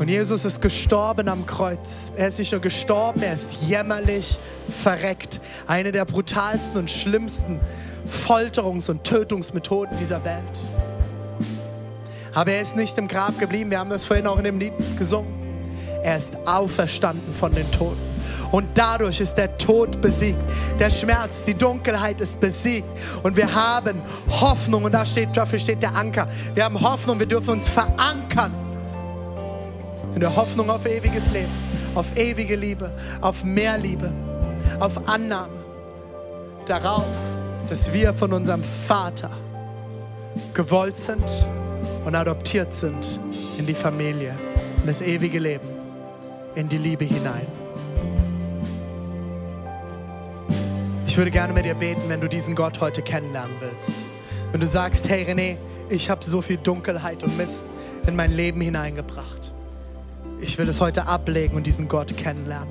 [0.00, 2.10] Und Jesus ist gestorben am Kreuz.
[2.16, 4.38] Er ist nicht nur gestorben, er ist jämmerlich
[4.82, 5.42] verreckt.
[5.66, 7.60] Eine der brutalsten und schlimmsten
[8.10, 10.42] Folterungs- und Tötungsmethoden dieser Welt.
[12.32, 13.70] Aber er ist nicht im Grab geblieben.
[13.70, 15.34] Wir haben das vorhin auch in dem Lied gesungen.
[16.02, 18.00] Er ist auferstanden von den Toten.
[18.52, 20.40] Und dadurch ist der Tod besiegt.
[20.78, 22.88] Der Schmerz, die Dunkelheit ist besiegt.
[23.22, 24.84] Und wir haben Hoffnung.
[24.84, 26.26] Und da steht, dafür steht der Anker.
[26.54, 27.18] Wir haben Hoffnung.
[27.18, 28.69] Wir dürfen uns verankern
[30.14, 31.52] in der Hoffnung auf ewiges Leben,
[31.94, 32.90] auf ewige Liebe,
[33.20, 34.12] auf mehr Liebe,
[34.78, 35.52] auf Annahme,
[36.66, 37.04] darauf,
[37.68, 39.30] dass wir von unserem Vater
[40.54, 41.24] gewollt sind
[42.04, 43.18] und adoptiert sind
[43.58, 44.36] in die Familie,
[44.80, 45.68] in das ewige Leben,
[46.54, 47.46] in die Liebe hinein.
[51.06, 53.92] Ich würde gerne mit dir beten, wenn du diesen Gott heute kennenlernen willst.
[54.52, 55.56] Wenn du sagst, hey René,
[55.88, 57.66] ich habe so viel Dunkelheit und Mist
[58.06, 59.49] in mein Leben hineingebracht
[60.40, 62.68] ich will es heute ablegen und diesen Gott kennenlernen.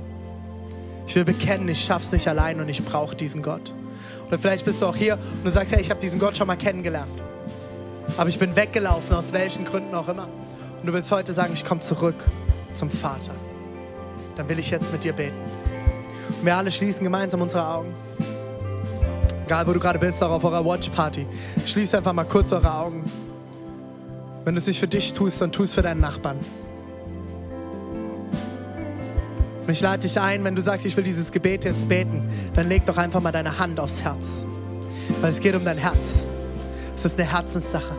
[1.07, 3.72] Ich will bekennen, ich schaff's nicht allein und ich brauche diesen Gott.
[4.28, 6.47] Oder vielleicht bist du auch hier und du sagst, hey, ich habe diesen Gott schon
[6.47, 7.11] mal kennengelernt.
[8.17, 10.28] Aber ich bin weggelaufen, aus welchen Gründen auch immer.
[10.80, 12.15] Und du willst heute sagen, ich komme zurück
[12.74, 13.32] zum Vater.
[14.36, 15.38] Dann will ich jetzt mit dir beten.
[16.30, 17.93] Und wir alle schließen gemeinsam unsere Augen.
[19.45, 21.26] Egal, wo du gerade bist, auch auf eurer Watchparty.
[21.65, 23.03] Schließ einfach mal kurz eure Augen.
[24.45, 26.38] Wenn du es nicht für dich tust, dann tu es für deinen Nachbarn.
[29.70, 32.67] Und ich lade dich ein, wenn du sagst, ich will dieses Gebet jetzt beten, dann
[32.67, 34.43] leg doch einfach mal deine Hand aufs Herz.
[35.22, 36.26] Weil es geht um dein Herz.
[36.95, 37.93] Es ist eine Herzenssache.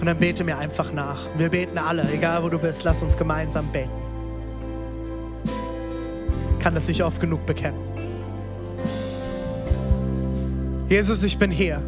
[0.00, 1.26] Und dann bete mir einfach nach.
[1.36, 3.90] Wir beten alle, egal wo du bist, lass uns gemeinsam beten.
[6.58, 7.78] Kann das nicht oft genug bekennen.
[10.88, 11.82] Jesus, ich bin hier.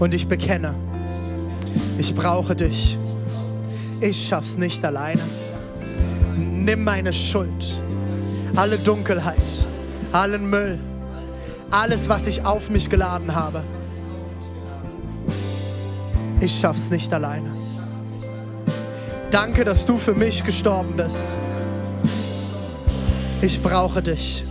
[0.00, 0.74] Und ich bekenne,
[1.98, 2.98] ich brauche dich.
[4.00, 5.20] Ich schaff's nicht alleine
[6.60, 7.80] nimm meine Schuld,
[8.54, 9.66] alle Dunkelheit,
[10.12, 10.78] allen Müll,
[11.70, 13.62] alles, was ich auf mich geladen habe.
[16.40, 17.50] Ich schaff's nicht alleine.
[19.30, 21.30] Danke, dass du für mich gestorben bist.
[23.40, 24.44] Ich brauche dich.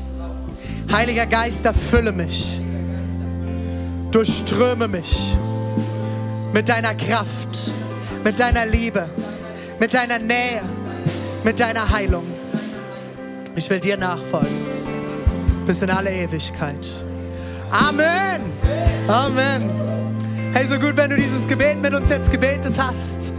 [0.92, 2.62] Heiliger Geist, erfülle mich.
[4.12, 5.36] Durchströme mich
[6.54, 7.72] mit deiner Kraft,
[8.24, 9.08] mit deiner Liebe,
[9.80, 10.62] mit deiner Nähe
[11.50, 12.26] mit deiner Heilung.
[13.56, 14.56] Ich will dir nachfolgen
[15.66, 16.86] bis in alle Ewigkeit.
[17.72, 18.42] Amen.
[19.08, 19.68] Amen.
[20.54, 23.34] Hey, so gut, wenn du dieses Gebet mit uns jetzt gebetet hast.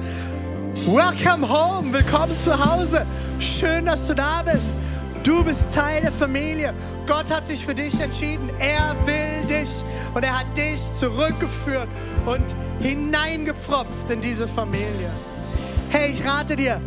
[0.86, 1.92] Welcome home.
[1.92, 3.06] Willkommen zu Hause.
[3.38, 4.74] Schön, dass du da bist.
[5.22, 6.74] Du bist Teil der Familie.
[7.06, 8.50] Gott hat sich für dich entschieden.
[8.58, 9.84] Er will dich
[10.14, 11.86] und er hat dich zurückgeführt
[12.26, 15.11] und hineingepfropft in diese Familie.
[15.90, 16.80] Hey, ich rate dir,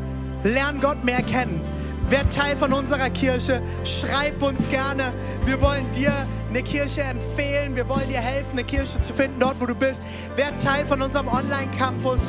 [0.44, 1.62] Lern Gott mehr kennen.
[2.10, 5.14] Wer Teil von unserer Kirche, schreib uns gerne.
[5.46, 6.12] Wir wollen dir
[6.50, 7.76] eine Kirche empfehlen.
[7.76, 10.02] Wir wollen dir helfen, eine Kirche zu finden, dort wo du bist.
[10.36, 12.20] Wer Teil von unserem Online-Campus.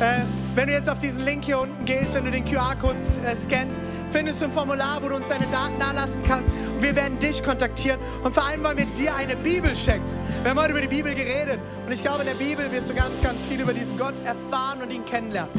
[0.00, 0.22] Äh,
[0.54, 2.96] wenn du jetzt auf diesen Link hier unten gehst, wenn du den QR-Code
[3.26, 3.78] äh, scannst,
[4.12, 6.48] findest du ein Formular, wo du uns deine Daten nahelassen kannst.
[6.48, 7.98] Und wir werden dich kontaktieren.
[8.22, 10.08] Und vor allem wollen wir dir eine Bibel schenken.
[10.42, 11.58] Wir haben heute über die Bibel geredet.
[11.84, 14.80] Und ich glaube, in der Bibel wirst du ganz, ganz viel über diesen Gott erfahren
[14.82, 15.52] und ihn kennenlernen.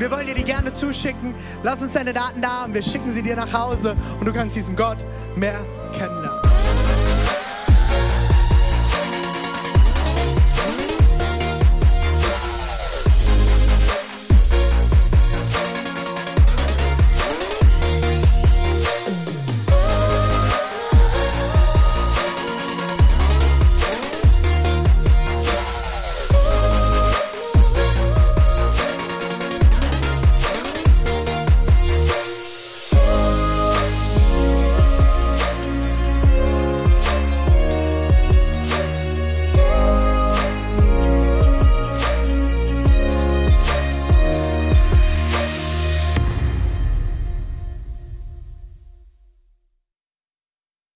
[0.00, 1.34] Wir wollen dir die gerne zuschicken.
[1.62, 4.56] Lass uns deine Daten da und wir schicken sie dir nach Hause und du kannst
[4.56, 4.96] diesen Gott
[5.36, 5.60] mehr
[5.92, 6.39] kennenlernen.